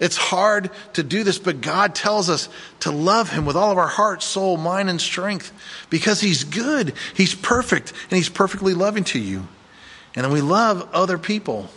It's 0.00 0.16
hard 0.16 0.70
to 0.94 1.02
do 1.02 1.22
this, 1.22 1.38
but 1.38 1.60
God 1.60 1.94
tells 1.94 2.28
us 2.28 2.48
to 2.80 2.90
love 2.90 3.30
Him 3.30 3.46
with 3.46 3.56
all 3.56 3.70
of 3.70 3.78
our 3.78 3.88
heart, 3.88 4.22
soul, 4.22 4.56
mind, 4.56 4.90
and 4.90 5.00
strength 5.00 5.52
because 5.88 6.20
He's 6.20 6.44
good, 6.44 6.94
He's 7.14 7.34
perfect, 7.34 7.92
and 8.10 8.16
He's 8.16 8.28
perfectly 8.28 8.74
loving 8.74 9.04
to 9.04 9.18
you. 9.20 9.46
And 10.16 10.24
then 10.24 10.32
we 10.32 10.40
love 10.40 10.88
other 10.92 11.18
people. 11.18 11.68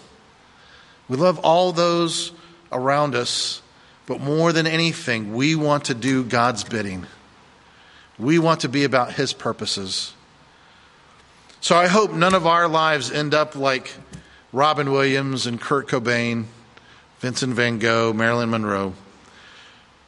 We 1.08 1.18
love 1.18 1.40
all 1.40 1.72
those 1.72 2.32
around 2.72 3.16
us 3.16 3.62
But 4.08 4.22
more 4.22 4.54
than 4.54 4.66
anything, 4.66 5.36
we 5.36 5.54
want 5.54 5.86
to 5.86 5.94
do 5.94 6.24
God's 6.24 6.64
bidding. 6.64 7.06
We 8.18 8.40
want 8.40 8.62
to 8.62 8.70
be 8.70 8.86
about 8.86 9.14
His 9.14 9.34
purposes. 9.34 10.14
So 11.60 11.76
I 11.76 11.88
hope 11.88 12.12
none 12.14 12.34
of 12.34 12.46
our 12.48 12.68
lives 12.68 13.12
end 13.12 13.34
up 13.34 13.56
like 13.56 13.94
Robin 14.54 14.92
Williams 14.92 15.48
and 15.48 15.60
Kurt 15.60 15.88
Cobain, 15.88 16.46
Vincent 17.20 17.54
van 17.54 17.80
Gogh, 17.80 18.14
Marilyn 18.14 18.50
Monroe, 18.50 18.94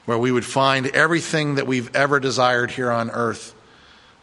where 0.05 0.17
we 0.17 0.31
would 0.31 0.45
find 0.45 0.87
everything 0.87 1.55
that 1.55 1.67
we've 1.67 1.93
ever 1.95 2.19
desired 2.19 2.71
here 2.71 2.91
on 2.91 3.09
earth, 3.09 3.53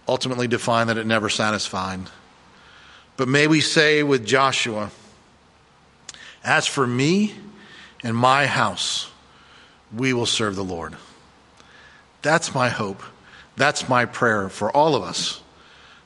ultimately 0.09 0.49
to 0.49 0.59
find 0.59 0.89
that 0.89 0.99
it 0.99 1.07
never 1.07 1.29
satisfied. 1.29 2.01
But 3.17 3.29
may 3.29 3.47
we 3.47 3.61
say 3.61 4.03
with 4.03 4.25
Joshua, 4.25 4.91
as 6.45 6.67
for 6.67 6.87
me 6.87 7.35
and 8.03 8.17
my 8.17 8.47
house, 8.47 9.11
we 9.95 10.13
will 10.13 10.27
serve 10.27 10.55
the 10.55 10.65
Lord. 10.65 10.97
That's 12.23 12.55
my 12.55 12.69
hope. 12.69 13.03
That's 13.57 13.89
my 13.89 14.05
prayer 14.05 14.49
for 14.49 14.71
all 14.71 14.95
of 14.95 15.03
us 15.03 15.41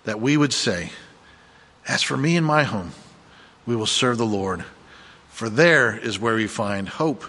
that 0.04 0.20
we 0.20 0.36
would 0.36 0.52
say, 0.52 0.90
As 1.88 2.02
for 2.02 2.16
me 2.16 2.36
and 2.36 2.46
my 2.46 2.62
home, 2.62 2.92
we 3.66 3.76
will 3.76 3.86
serve 3.86 4.18
the 4.18 4.26
Lord. 4.26 4.64
For 5.30 5.48
there 5.48 5.96
is 5.96 6.18
where 6.18 6.34
we 6.34 6.46
find 6.46 6.88
hope 6.88 7.24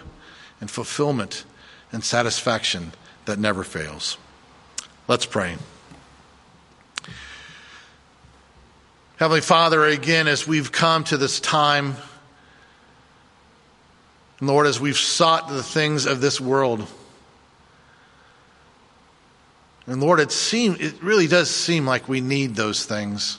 and 0.60 0.70
fulfillment 0.70 1.44
and 1.92 2.04
satisfaction 2.04 2.92
that 3.24 3.38
never 3.38 3.64
fails. 3.64 4.18
Let's 5.08 5.26
pray. 5.26 5.56
Heavenly 9.16 9.40
Father, 9.40 9.84
again, 9.84 10.26
as 10.26 10.48
we've 10.48 10.72
come 10.72 11.04
to 11.04 11.16
this 11.16 11.38
time, 11.38 11.96
Lord, 14.40 14.66
as 14.66 14.80
we've 14.80 14.98
sought 14.98 15.48
the 15.48 15.62
things 15.62 16.06
of 16.06 16.20
this 16.20 16.40
world, 16.40 16.86
and 19.86 20.00
Lord, 20.00 20.20
it 20.20 20.32
seem 20.32 20.76
it 20.80 21.02
really 21.02 21.26
does 21.26 21.50
seem 21.50 21.86
like 21.86 22.08
we 22.08 22.20
need 22.20 22.54
those 22.54 22.84
things. 22.84 23.38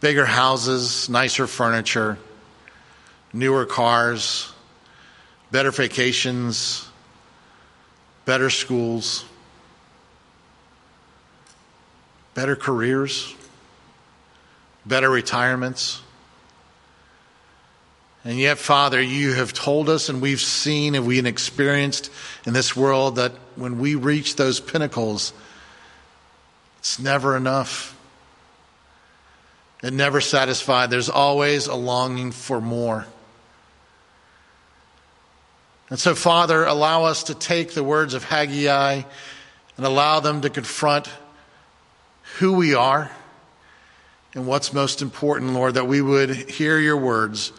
Bigger 0.00 0.24
houses, 0.24 1.08
nicer 1.08 1.46
furniture, 1.46 2.18
newer 3.32 3.66
cars, 3.66 4.52
better 5.50 5.70
vacations, 5.70 6.88
better 8.24 8.50
schools, 8.50 9.24
better 12.34 12.56
careers, 12.56 13.34
better 14.86 15.10
retirements. 15.10 16.00
And 18.24 18.38
yet, 18.38 18.58
Father, 18.58 19.00
you 19.00 19.32
have 19.32 19.52
told 19.52 19.88
us, 19.88 20.08
and 20.08 20.20
we've 20.20 20.40
seen 20.40 20.94
and 20.94 21.06
we've 21.06 21.24
experienced 21.24 22.10
in 22.46 22.52
this 22.52 22.76
world 22.76 23.16
that 23.16 23.32
when 23.56 23.78
we 23.78 23.94
reach 23.94 24.36
those 24.36 24.60
pinnacles, 24.60 25.32
it's 26.78 26.98
never 26.98 27.36
enough. 27.36 27.96
It 29.82 29.92
never 29.92 30.20
satisfied. 30.20 30.90
There's 30.90 31.08
always 31.08 31.66
a 31.66 31.74
longing 31.74 32.32
for 32.32 32.60
more. 32.60 33.06
And 35.88 35.98
so, 35.98 36.14
Father, 36.14 36.64
allow 36.64 37.04
us 37.04 37.24
to 37.24 37.34
take 37.34 37.72
the 37.72 37.82
words 37.82 38.14
of 38.14 38.22
Haggai 38.22 39.02
and 39.76 39.86
allow 39.86 40.20
them 40.20 40.42
to 40.42 40.50
confront 40.50 41.08
who 42.38 42.52
we 42.52 42.74
are 42.74 43.10
and 44.34 44.46
what's 44.46 44.72
most 44.72 45.02
important, 45.02 45.52
Lord, 45.54 45.74
that 45.74 45.88
we 45.88 46.00
would 46.00 46.30
hear 46.30 46.78
your 46.78 46.96
words 46.96 47.52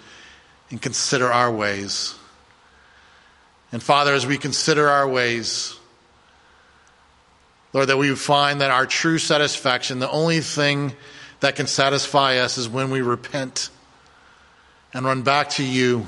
and 0.69 0.81
consider 0.81 1.31
our 1.31 1.51
ways. 1.51 2.15
And 3.73 3.84
Father, 3.84 4.13
as 4.13 4.25
we 4.25 4.38
consider 4.38 4.88
our 4.88 5.07
ways, 5.07 5.75
Lord, 7.73 7.89
that 7.89 7.97
we 7.97 8.10
would 8.10 8.19
find 8.19 8.62
that 8.62 8.71
our 8.71 8.86
true 8.86 9.17
satisfaction, 9.17 9.99
the 9.99 10.10
only 10.10 10.39
thing 10.39 10.93
that 11.41 11.56
can 11.56 11.67
satisfy 11.67 12.38
us 12.38 12.58
is 12.58 12.69
when 12.69 12.91
we 12.91 13.01
repent 13.01 13.69
and 14.93 15.06
run 15.06 15.23
back 15.23 15.49
to 15.49 15.63
you, 15.63 16.08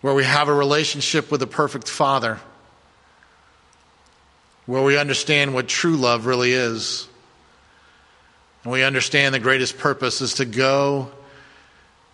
where 0.00 0.14
we 0.14 0.24
have 0.24 0.48
a 0.48 0.54
relationship 0.54 1.30
with 1.30 1.40
the 1.40 1.46
perfect 1.46 1.88
Father, 1.88 2.38
where 4.66 4.82
we 4.82 4.98
understand 4.98 5.54
what 5.54 5.68
true 5.68 5.96
love 5.96 6.26
really 6.26 6.52
is. 6.52 7.08
And 8.64 8.72
we 8.72 8.82
understand 8.82 9.32
the 9.32 9.38
greatest 9.38 9.78
purpose 9.78 10.20
is 10.20 10.34
to 10.34 10.44
go 10.44 11.10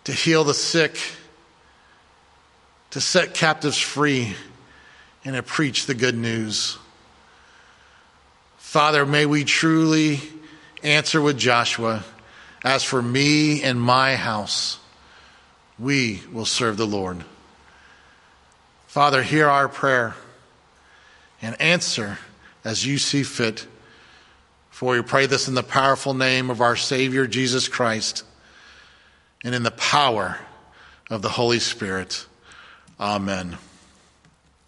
to 0.03 0.11
heal 0.11 0.43
the 0.43 0.53
sick, 0.53 0.97
to 2.91 3.01
set 3.01 3.33
captives 3.33 3.79
free, 3.79 4.35
and 5.25 5.35
to 5.35 5.41
preach 5.41 5.87
the 5.87 5.95
good 5.95 6.15
news. 6.15 6.77
Father, 8.57 9.05
may 9.05 9.25
we 9.25 9.43
truly 9.43 10.21
answer 10.83 11.21
with 11.21 11.37
Joshua 11.37 12.03
As 12.63 12.83
for 12.83 13.01
me 13.01 13.61
and 13.63 13.81
my 13.81 14.15
house, 14.15 14.79
we 15.77 16.21
will 16.31 16.45
serve 16.45 16.77
the 16.77 16.87
Lord. 16.87 17.23
Father, 18.87 19.23
hear 19.23 19.49
our 19.49 19.67
prayer 19.67 20.15
and 21.41 21.59
answer 21.59 22.19
as 22.63 22.85
you 22.85 22.97
see 22.97 23.23
fit. 23.23 23.67
For 24.69 24.93
we 24.93 25.01
pray 25.01 25.25
this 25.25 25.47
in 25.47 25.55
the 25.55 25.63
powerful 25.63 26.13
name 26.13 26.49
of 26.49 26.61
our 26.61 26.75
Savior, 26.75 27.27
Jesus 27.27 27.67
Christ 27.67 28.23
and 29.43 29.53
in 29.53 29.63
the 29.63 29.71
power 29.71 30.39
of 31.09 31.21
the 31.21 31.29
Holy 31.29 31.59
Spirit. 31.59 32.25
Amen. 32.99 33.57